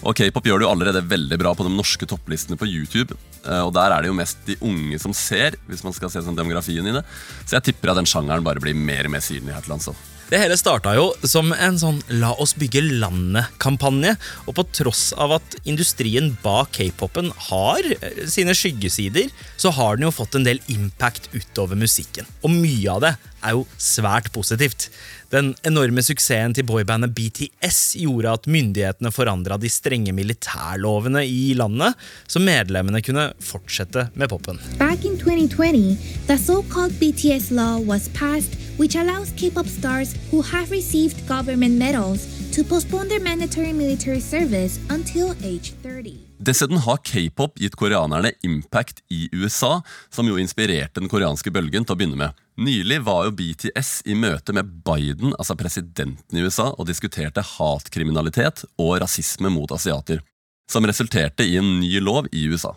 Og 0.01 0.17
K-pop 0.17 0.47
gjør 0.47 0.63
det 0.63 0.65
jo 0.69 0.71
allerede 0.73 1.03
veldig 1.11 1.39
bra 1.41 1.53
på 1.57 1.67
de 1.67 1.73
norske 1.75 2.07
topplistene 2.09 2.57
på 2.61 2.69
YouTube. 2.69 3.17
eh, 3.45 3.61
Og 3.61 3.75
der 3.75 3.93
er 3.93 4.03
det 4.03 4.09
jo 4.09 4.17
mest 4.17 4.39
de 4.47 4.57
unge 4.61 4.99
som 4.99 5.13
ser, 5.13 5.59
hvis 5.69 5.85
man 5.85 5.93
skal 5.93 6.11
se 6.11 6.23
sånn 6.23 6.39
demografien 6.39 6.87
i 6.87 6.95
det. 6.95 7.05
Så 7.45 7.59
jeg 7.59 7.71
tipper 7.71 7.91
at 7.93 8.01
den 8.01 8.09
sjangeren 8.09 8.45
bare 8.47 8.63
blir 8.63 8.75
mer 8.75 9.05
og 9.05 9.11
mer 9.17 9.21
synlig 9.21 9.53
her 9.53 9.61
til 9.67 9.75
lands. 9.75 9.89
også. 9.89 10.17
Det 10.31 10.39
hele 10.39 10.55
starta 10.55 10.93
jo 10.95 11.09
som 11.27 11.51
en 11.51 11.75
sånn 11.81 11.97
La 12.23 12.31
oss 12.39 12.53
bygge 12.55 12.85
landet-kampanje. 13.03 14.13
Og 14.47 14.55
på 14.55 14.65
tross 14.71 15.09
av 15.19 15.35
at 15.41 15.57
industrien 15.67 16.37
bak 16.45 16.71
k-popen 16.77 17.33
har 17.51 17.83
eh, 17.99 18.23
sine 18.31 18.55
skyggesider, 18.55 19.27
så 19.59 19.73
har 19.75 19.99
den 19.99 20.07
jo 20.07 20.15
fått 20.15 20.39
en 20.39 20.47
del 20.47 20.63
impact 20.71 21.33
utover 21.35 21.75
musikken. 21.75 22.31
Og 22.45 22.55
mye 22.55 22.95
av 22.95 23.03
det 23.03 23.17
er 23.43 23.57
jo 23.57 23.67
svært 23.81 24.31
positivt. 24.33 24.89
Den 25.31 25.53
enorme 25.63 26.03
suksessen 26.03 26.57
til 26.57 26.67
boybandet 26.67 27.13
BTS 27.15 27.79
gjorde 28.03 28.33
at 28.35 28.49
myndighetene 28.51 29.13
forandra 29.15 29.59
de 29.63 29.69
strenge 29.71 30.11
militærlovene 30.17 31.23
i 31.23 31.53
landet, 31.55 31.95
så 32.27 32.43
medlemmene 32.43 32.99
kunne 33.07 33.29
fortsette 33.39 34.09
med 34.19 34.33
popen. 34.33 34.59
Back 34.81 35.05
in 35.07 35.15
2020, 35.21 35.95
the 36.27 36.39
so 36.39 36.65
called 36.73 36.99
BTS 36.99 37.53
law 37.55 37.79
was 37.79 38.09
passed, 38.09 38.59
which 38.77 38.99
allows 38.99 39.31
K 39.39 39.51
pop 39.55 39.71
stars 39.71 40.17
who 40.33 40.43
have 40.43 40.75
received 40.75 41.23
government 41.29 41.79
medals 41.79 42.27
to 42.53 42.65
postpone 42.65 43.09
their 43.09 43.23
mandatory 43.23 43.73
military 43.73 44.21
service 44.21 44.81
until 44.91 45.31
age 45.43 45.73
30. 45.83 46.31
Dessuten 46.41 46.81
har 46.81 46.97
k-pop 47.05 47.59
gitt 47.61 47.77
koreanerne 47.77 48.33
impact 48.43 49.03
i 49.13 49.29
USA, 49.33 49.83
som 50.09 50.29
jo 50.29 50.39
inspirerte 50.41 51.03
den 51.03 51.11
koreanske 51.13 51.53
bølgen 51.53 51.85
til 51.85 51.95
å 51.95 51.99
begynne 52.01 52.21
med. 52.21 52.39
Nylig 52.61 53.01
var 53.05 53.27
jo 53.27 53.35
BTS 53.37 53.91
i 54.09 54.17
møte 54.17 54.55
med 54.57 54.71
Biden, 54.85 55.35
altså 55.37 55.57
presidenten 55.61 56.39
i 56.39 56.45
USA, 56.45 56.71
og 56.73 56.89
diskuterte 56.89 57.45
hatkriminalitet 57.45 58.65
og 58.81 58.99
rasisme 59.05 59.53
mot 59.53 59.73
asiater, 59.77 60.25
som 60.71 60.89
resulterte 60.89 61.45
i 61.45 61.59
en 61.61 61.77
ny 61.83 61.93
lov 62.01 62.31
i 62.33 62.47
USA. 62.49 62.73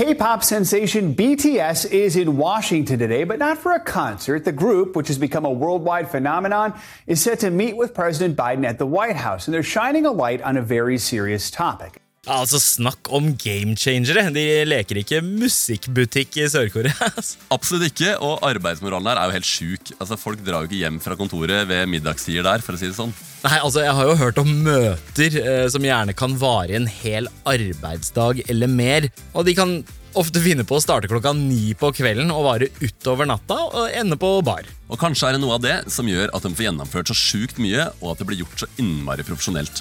K-pop 0.00 0.42
sensation 0.42 1.14
BTS 1.14 1.90
is 1.90 2.16
in 2.16 2.38
Washington 2.38 2.98
today, 2.98 3.24
but 3.24 3.38
not 3.38 3.58
for 3.58 3.72
a 3.72 3.80
concert. 3.80 4.46
The 4.46 4.50
group, 4.50 4.96
which 4.96 5.08
has 5.08 5.18
become 5.18 5.44
a 5.44 5.50
worldwide 5.50 6.10
phenomenon, 6.10 6.72
is 7.06 7.20
set 7.20 7.40
to 7.40 7.50
meet 7.50 7.76
with 7.76 7.92
President 7.92 8.34
Biden 8.34 8.64
at 8.64 8.78
the 8.78 8.86
White 8.86 9.16
House, 9.16 9.46
and 9.46 9.52
they're 9.52 9.62
shining 9.62 10.06
a 10.06 10.10
light 10.10 10.40
on 10.40 10.56
a 10.56 10.62
very 10.62 10.96
serious 10.96 11.50
topic. 11.50 12.00
Altså, 12.28 12.58
Snakk 12.60 13.08
om 13.16 13.30
gamechangere! 13.40 14.26
De 14.34 14.42
leker 14.68 14.98
ikke 15.00 15.22
musikkbutikk 15.24 16.36
i 16.42 16.48
Sør-Korea. 16.52 16.92
altså. 17.16 17.38
Absolutt 17.54 17.86
ikke, 17.88 18.10
og 18.20 18.42
arbeidsmoralen 18.44 19.08
der 19.08 19.20
er 19.22 19.30
jo 19.30 19.36
helt 19.38 19.48
sjuk. 19.48 19.92
Altså, 19.96 20.18
Folk 20.20 20.42
drar 20.44 20.66
jo 20.66 20.68
ikke 20.68 20.82
hjem 20.82 20.98
fra 21.00 21.16
kontoret 21.16 21.64
ved 21.70 21.88
middagstider 21.88 22.44
der, 22.44 22.64
for 22.64 22.76
å 22.76 22.80
si 22.80 22.90
det 22.90 22.98
sånn. 22.98 23.14
Nei, 23.46 23.54
altså, 23.56 23.86
Jeg 23.86 23.96
har 23.96 24.10
jo 24.10 24.18
hørt 24.20 24.40
om 24.42 24.50
møter 24.66 25.38
eh, 25.40 25.64
som 25.72 25.86
gjerne 25.88 26.12
kan 26.12 26.34
vare 26.42 26.76
en 26.76 26.90
hel 26.92 27.30
arbeidsdag 27.48 28.44
eller 28.52 28.68
mer. 28.68 29.08
Og 29.32 29.48
de 29.48 29.56
kan 29.56 29.74
ofte 30.20 30.44
finne 30.44 30.66
på 30.68 30.76
å 30.76 30.84
starte 30.84 31.08
klokka 31.08 31.32
ni 31.38 31.72
på 31.78 31.88
kvelden 31.96 32.34
og 32.34 32.44
vare 32.50 32.68
utover 32.82 33.30
natta 33.30 33.62
og 33.70 33.96
ende 33.96 34.20
på 34.20 34.34
bar. 34.44 34.68
Og 34.92 35.00
kanskje 35.00 35.30
er 35.30 35.38
det 35.38 35.40
noe 35.46 35.56
av 35.56 35.64
det 35.64 35.78
som 35.88 36.04
gjør 36.10 36.34
at 36.36 36.44
de 36.44 36.52
får 36.52 36.68
gjennomført 36.68 37.14
så 37.14 37.16
sjukt 37.16 37.62
mye, 37.62 37.88
og 38.02 38.12
at 38.12 38.20
det 38.20 38.28
blir 38.28 38.42
gjort 38.44 38.66
så 38.66 38.68
innmari 38.82 39.24
profesjonelt. 39.24 39.80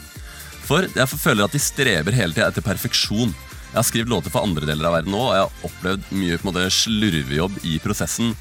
For 0.70 0.86
jeg 0.86 1.10
føler 1.18 1.48
at 1.48 1.56
de 1.56 1.62
streber 1.62 2.14
hele 2.14 2.36
tida 2.36 2.52
etter 2.52 2.62
perfeksjon. 2.62 3.32
Jeg 3.70 3.78
har 3.78 3.86
skrevet 3.86 4.10
låter 4.10 4.34
for 4.34 4.46
andre 4.46 4.68
deler 4.70 4.86
av 4.86 5.00
verden 5.00 5.16
òg, 5.18 5.24
og 5.26 5.34
jeg 5.34 5.46
har 5.46 5.70
opplevd 5.70 6.12
mye 6.14 6.38
på 6.38 6.46
en 6.46 6.50
måte 6.50 6.66
slurvejobb 6.74 7.58
i 7.70 7.78
prosessen. 7.82 8.36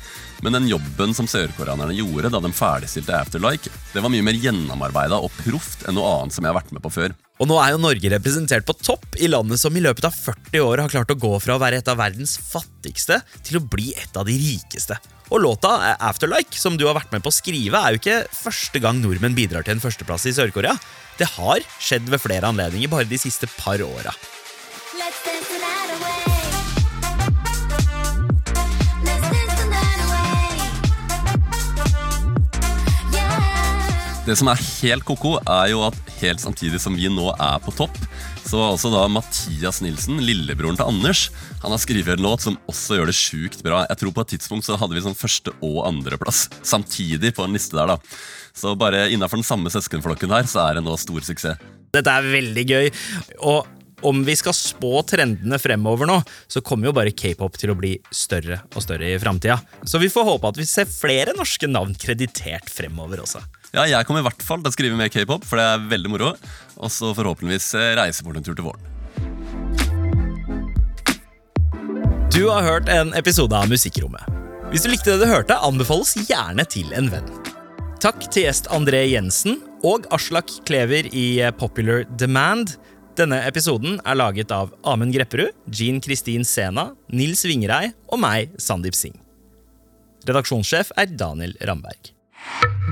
Men 0.44 0.54
den 0.54 0.68
jobben 0.70 1.16
som 1.16 1.28
sørkoreanerne 1.28 1.96
gjorde 1.96 2.30
da 2.32 2.40
de 2.44 2.50
ferdigstilte 2.54 3.16
Afterlike, 3.16 3.72
det 3.94 4.04
var 4.04 4.12
mye 4.12 4.24
mer 4.28 4.36
gjennomarbeida 4.38 5.18
og 5.24 5.32
proft 5.40 5.88
enn 5.88 5.96
noe 5.98 6.12
annet 6.18 6.36
som 6.36 6.44
jeg 6.44 6.52
har 6.52 6.60
vært 6.60 6.72
med 6.76 6.84
på 6.84 6.92
før. 6.94 7.16
Og 7.38 7.48
nå 7.48 7.58
er 7.62 7.72
jo 7.72 7.82
Norge 7.82 8.12
representert 8.12 8.68
på 8.68 8.76
topp 8.76 9.18
i 9.18 9.30
landet 9.30 9.60
som 9.62 9.76
i 9.76 9.82
løpet 9.84 10.08
av 10.08 10.16
40 10.16 10.64
år 10.68 10.84
har 10.84 10.92
klart 10.92 11.14
å 11.14 11.18
gå 11.18 11.32
fra 11.42 11.56
å 11.56 11.62
være 11.62 11.80
et 11.80 11.90
av 11.90 12.00
verdens 12.00 12.36
fattigste 12.44 13.22
til 13.40 13.60
å 13.60 13.64
bli 13.64 13.94
et 13.96 14.20
av 14.20 14.28
de 14.28 14.36
rikeste. 14.36 15.00
Og 15.28 15.42
låta 15.44 15.74
eh, 15.90 16.06
Afterlike, 16.08 16.56
som 16.56 16.78
du 16.78 16.86
har 16.88 16.96
vært 16.96 17.12
med 17.12 17.24
på 17.24 17.32
å 17.32 17.34
skrive, 17.34 17.80
er 17.80 17.94
jo 17.94 18.00
ikke 18.00 18.18
første 18.32 18.80
gang 18.82 19.00
nordmenn 19.02 19.36
bidrar 19.36 19.66
til 19.66 19.76
en 19.76 19.84
førsteplass 19.84 20.28
i 20.30 20.34
Sør-Korea. 20.36 20.76
Det 21.20 21.28
har 21.36 21.64
skjedd 21.82 22.08
ved 22.08 22.22
flere 22.22 22.48
anledninger 22.48 22.90
bare 22.92 23.08
de 23.08 23.20
siste 23.20 23.50
par 23.58 23.82
åra. 23.84 24.14
Det 34.28 34.34
som 34.36 34.50
er 34.52 34.60
helt 34.60 35.06
ko-ko, 35.08 35.38
er 35.40 35.70
jo 35.72 35.86
at 35.86 35.96
helt 36.20 36.42
samtidig 36.42 36.80
som 36.82 36.96
vi 36.96 37.08
nå 37.08 37.30
er 37.32 37.62
på 37.64 37.72
topp, 37.72 37.96
så 38.48 38.60
også 38.64 38.88
da 38.88 39.02
Mathias 39.12 39.82
Nilsen, 39.84 40.22
lillebroren 40.24 40.78
til 40.78 40.88
Anders, 40.88 41.26
han 41.60 41.74
har 41.74 41.80
skrevet 41.82 42.14
en 42.16 42.24
låt 42.24 42.46
som 42.46 42.56
også 42.70 42.96
gjør 42.96 43.10
det 43.10 43.16
sjukt 43.18 43.60
bra. 43.64 43.82
Jeg 43.90 44.00
tror 44.00 44.14
på 44.16 44.24
et 44.24 44.32
tidspunkt 44.32 44.64
så 44.64 44.78
hadde 44.80 44.96
vi 44.96 45.04
sånn 45.04 45.18
første- 45.18 45.52
og 45.60 45.82
andreplass 45.84 46.46
samtidig 46.64 47.34
på 47.36 47.44
en 47.44 47.52
liste 47.52 47.76
der, 47.76 47.92
da. 47.92 47.98
Så 48.56 48.72
bare 48.78 49.10
innafor 49.12 49.42
den 49.42 49.44
samme 49.44 49.68
søskenflokken 49.68 50.32
her, 50.32 50.48
så 50.48 50.64
er 50.64 50.78
det 50.78 50.84
nå 50.86 50.96
stor 50.96 51.20
suksess. 51.28 51.60
Dette 51.92 52.12
er 52.12 52.32
veldig 52.32 52.64
gøy. 52.68 52.88
Og 53.44 53.68
om 54.06 54.22
vi 54.26 54.36
skal 54.38 54.54
spå 54.56 55.02
trendene 55.08 55.58
fremover 55.60 56.08
nå, 56.08 56.18
så 56.50 56.62
kommer 56.64 56.90
jo 56.90 56.94
bare 56.96 57.14
k-pop 57.14 57.56
til 57.58 57.72
å 57.72 57.78
bli 57.78 57.96
større 58.14 58.60
og 58.74 58.84
større 58.84 59.10
i 59.10 59.18
framtida. 59.20 59.58
Så 59.82 60.00
vi 60.02 60.10
får 60.12 60.26
håpe 60.28 60.52
at 60.52 60.60
vi 60.60 60.66
ser 60.68 60.90
flere 60.90 61.34
norske 61.38 61.70
navn 61.70 61.96
kreditert 61.98 62.70
fremover 62.72 63.24
også. 63.24 63.42
Ja, 63.74 63.84
jeg 63.84 64.06
kommer 64.08 64.22
i 64.22 64.28
hvert 64.28 64.44
fall 64.44 64.62
til 64.62 64.70
å 64.70 64.76
skrive 64.76 64.98
mer 64.98 65.10
k-pop, 65.12 65.44
for 65.44 65.60
det 65.60 65.66
er 65.68 65.88
veldig 65.90 66.12
moro. 66.12 66.32
Og 66.78 66.92
så 66.92 67.12
forhåpentligvis 67.16 67.72
eh, 67.76 67.92
reise 67.98 68.24
bort 68.24 68.38
en 68.40 68.46
tur 68.46 68.56
til 68.56 68.68
våren. 68.70 68.94
Du 72.32 72.44
har 72.48 72.62
hørt 72.62 72.88
en 72.92 73.10
episode 73.18 73.56
av 73.56 73.68
Musikkrommet. 73.68 74.22
Hvis 74.70 74.84
du 74.84 74.92
likte 74.92 75.14
det 75.14 75.24
du 75.24 75.30
hørte, 75.30 75.56
anbefales 75.64 76.12
gjerne 76.28 76.64
til 76.68 76.92
en 76.96 77.08
venn. 77.10 77.30
Takk 77.98 78.28
til 78.30 78.44
gjest 78.44 78.68
André 78.70 79.00
Jensen 79.10 79.56
og 79.86 80.04
Aslak 80.14 80.52
Klever 80.68 81.08
i 81.10 81.40
Popular 81.58 82.04
Demand. 82.20 82.76
Denne 83.18 83.40
episoden 83.48 83.96
er 84.06 84.14
laget 84.14 84.52
av 84.54 84.68
Amund 84.86 85.10
Grepperud, 85.10 85.50
Jean 85.74 85.96
Kristin 85.98 86.44
Sena, 86.46 86.92
Nils 87.10 87.40
Vingerei 87.42 87.88
og 88.12 88.20
meg, 88.22 88.52
Sandeep 88.62 88.94
Singh. 88.94 89.18
Redaksjonssjef 90.28 90.92
er 90.94 91.10
Daniel 91.18 91.56
Ramberg. 91.66 92.12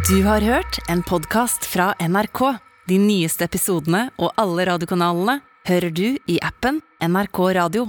Du 0.08 0.16
har 0.26 0.42
hørt 0.42 0.80
en 0.90 1.04
podkast 1.06 1.68
fra 1.70 1.92
NRK. 2.02 2.42
De 2.90 2.98
nyeste 2.98 3.46
episodene 3.46 4.08
og 4.18 4.34
alle 4.40 4.66
radiokanalene 4.66 5.38
hører 5.70 5.94
du 5.94 6.18
i 6.26 6.40
appen 6.42 6.82
NRK 7.06 7.40
Radio. 7.60 7.86